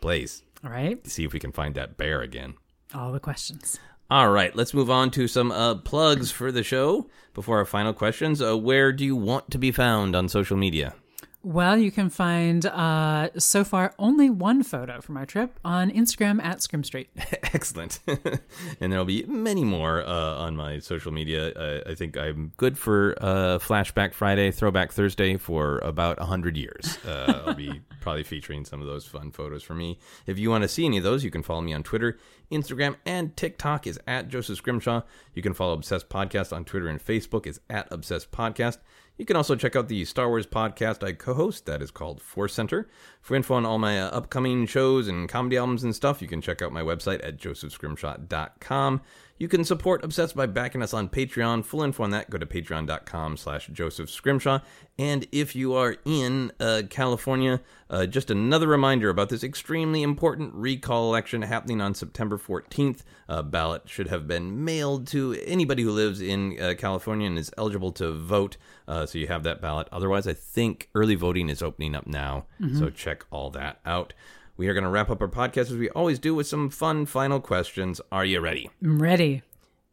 [0.00, 0.42] place?
[0.64, 1.06] All right.
[1.06, 2.54] See if we can find that bear again.
[2.92, 3.78] All the questions.
[4.10, 7.92] All right, let's move on to some uh, plugs for the show before our final
[7.92, 8.42] questions.
[8.42, 10.94] Uh, where do you want to be found on social media?
[11.42, 16.42] Well, you can find uh, so far only one photo from our trip on Instagram
[16.42, 17.08] at Scrim Street.
[17.54, 17.98] Excellent.
[18.80, 21.52] and there'll be many more uh, on my social media.
[21.52, 26.98] Uh, I think I'm good for uh, Flashback Friday, Throwback Thursday for about 100 years.
[27.06, 29.98] Uh, I'll be probably featuring some of those fun photos for me.
[30.26, 32.18] If you want to see any of those, you can follow me on Twitter,
[32.52, 35.02] Instagram, and TikTok is at Joseph Scrimshaw.
[35.32, 38.76] You can follow Obsessed Podcast on Twitter and Facebook is at Obsessed Podcast.
[39.20, 42.22] You can also check out the Star Wars podcast I co host that is called
[42.22, 42.88] Force Center.
[43.20, 46.40] For info on all my uh, upcoming shows and comedy albums and stuff, you can
[46.40, 49.02] check out my website at josephscrimshaw.com.
[49.40, 51.64] You can support Obsessed by backing us on Patreon.
[51.64, 54.60] Full info on that, go to patreon.com slash Joseph Scrimshaw.
[54.98, 60.52] And if you are in uh, California, uh, just another reminder about this extremely important
[60.52, 63.02] recall election happening on September 14th.
[63.30, 67.50] A ballot should have been mailed to anybody who lives in uh, California and is
[67.56, 68.58] eligible to vote.
[68.86, 69.88] Uh, so you have that ballot.
[69.90, 72.44] Otherwise, I think early voting is opening up now.
[72.78, 74.12] So check all that out.
[74.60, 77.06] We are going to wrap up our podcast as we always do with some fun
[77.06, 77.98] final questions.
[78.12, 78.68] Are you ready?
[78.84, 79.40] I'm ready.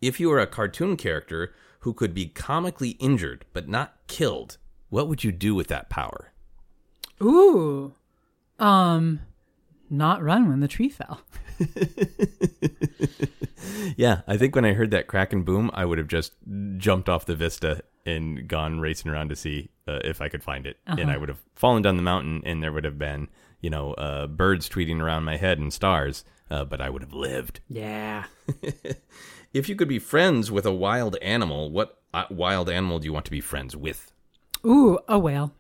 [0.02, 4.57] If you were a cartoon character who could be comically injured but not killed,
[4.89, 6.34] what would you do with that power?
[7.23, 7.94] Ooh.
[8.60, 9.22] Um
[9.89, 11.22] not run when the tree fell.
[13.95, 16.34] Yeah, I think when I heard that crack and boom, I would have just
[16.77, 20.65] jumped off the vista and gone racing around to see uh, if I could find
[20.65, 20.77] it.
[20.85, 23.27] And I would have fallen down the mountain, and there would have been,
[23.62, 27.14] you know, uh, birds tweeting around my head and stars, uh, but I would have
[27.14, 27.60] lived.
[27.70, 28.26] Yeah.
[29.54, 33.14] If you could be friends with a wild animal, what uh, wild animal do you
[33.14, 34.12] want to be friends with?
[34.66, 35.54] Ooh, a whale.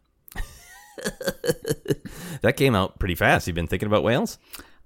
[2.41, 3.47] That came out pretty fast.
[3.47, 4.37] You've been thinking about whales?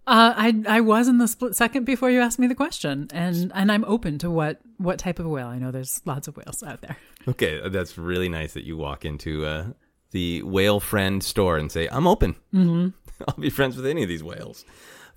[0.08, 3.52] Uh, I I was in the split second before you asked me the question, and
[3.54, 5.48] and I'm open to what what type of whale.
[5.48, 6.98] I know there's lots of whales out there.
[7.28, 9.66] Okay, that's really nice that you walk into uh,
[10.12, 12.36] the whale friend store and say, "I'm open.
[12.54, 12.90] Mm-hmm.
[13.28, 14.66] I'll be friends with any of these whales."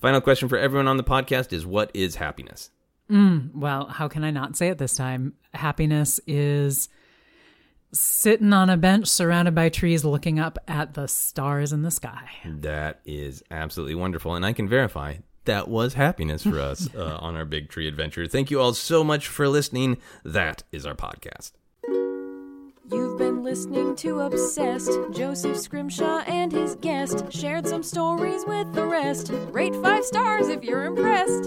[0.01, 2.71] Final question for everyone on the podcast is: What is happiness?
[3.09, 5.35] Well, how can I not say it this time?
[5.53, 6.89] Happiness is
[7.93, 12.29] sitting on a bench surrounded by trees, looking up at the stars in the sky.
[12.45, 17.37] That is absolutely wonderful, and I can verify that was happiness for us uh, on
[17.37, 18.27] our big tree adventure.
[18.27, 19.99] Thank you all so much for listening.
[20.25, 21.53] That is our podcast.
[22.91, 24.91] You've been listening to Obsessed.
[25.13, 29.31] Joseph Scrimshaw and his guest shared some stories with the rest.
[29.53, 31.45] Rate five stars if you're impressed.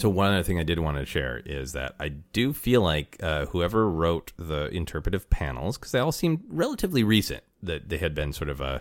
[0.00, 3.16] So one other thing I did want to share is that I do feel like
[3.22, 8.12] uh, whoever wrote the interpretive panels, because they all seemed relatively recent, that they had
[8.12, 8.80] been sort of uh,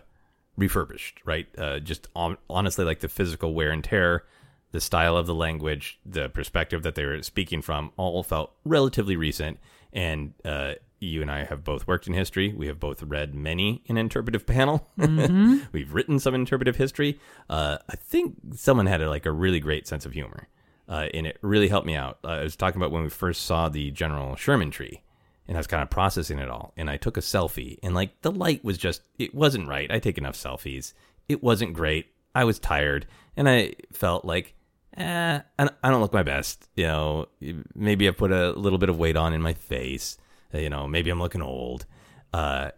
[0.58, 1.46] refurbished, right?
[1.60, 4.26] Uh, just on, honestly, like the physical wear and tear,
[4.72, 9.16] the style of the language, the perspective that they were speaking from, all felt relatively
[9.16, 9.60] recent.
[9.94, 12.54] And uh, you and I have both worked in history.
[12.54, 14.90] We have both read many an interpretive panel.
[14.98, 17.20] We've written some interpretive history.
[17.50, 20.48] Uh, I think someone had a, like a really great sense of humor
[20.88, 22.20] uh, and it really helped me out.
[22.24, 25.02] Uh, I was talking about when we first saw the General Sherman tree,
[25.48, 28.22] and I was kind of processing it all, and I took a selfie, and like
[28.22, 29.92] the light was just, it wasn't right.
[29.92, 30.94] I take enough selfies.
[31.28, 32.08] It wasn't great.
[32.34, 34.54] I was tired, and I felt like,
[34.98, 36.68] eh, I I don't look my best.
[36.76, 37.26] You know,
[37.74, 40.18] maybe I put a little bit of weight on in my face.
[40.54, 41.86] You know, maybe I'm looking old.
[42.34, 42.72] Uh,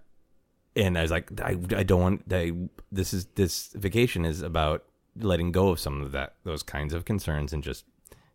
[0.75, 2.23] and I was like, I, I don't want.
[2.31, 2.53] I,
[2.91, 4.83] this is this vacation is about
[5.19, 7.85] letting go of some of that, those kinds of concerns, and just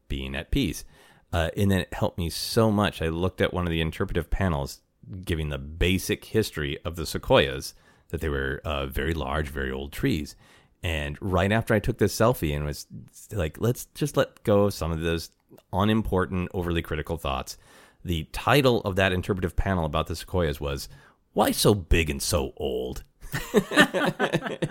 [0.09, 0.84] being at peace.
[1.32, 3.00] Uh, and then it helped me so much.
[3.00, 4.80] I looked at one of the interpretive panels
[5.24, 7.74] giving the basic history of the sequoias,
[8.10, 10.36] that they were uh, very large, very old trees.
[10.82, 12.86] And right after I took this selfie and was
[13.30, 15.30] like, let's just let go of some of those
[15.72, 17.56] unimportant, overly critical thoughts,
[18.05, 20.89] the title of that interpretive panel about the sequoias was,
[21.33, 23.05] Why So Big and So Old?
[23.55, 24.69] it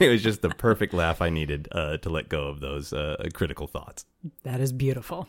[0.00, 3.66] was just the perfect laugh I needed uh, to let go of those uh, critical
[3.66, 4.04] thoughts.
[4.42, 5.28] That is beautiful.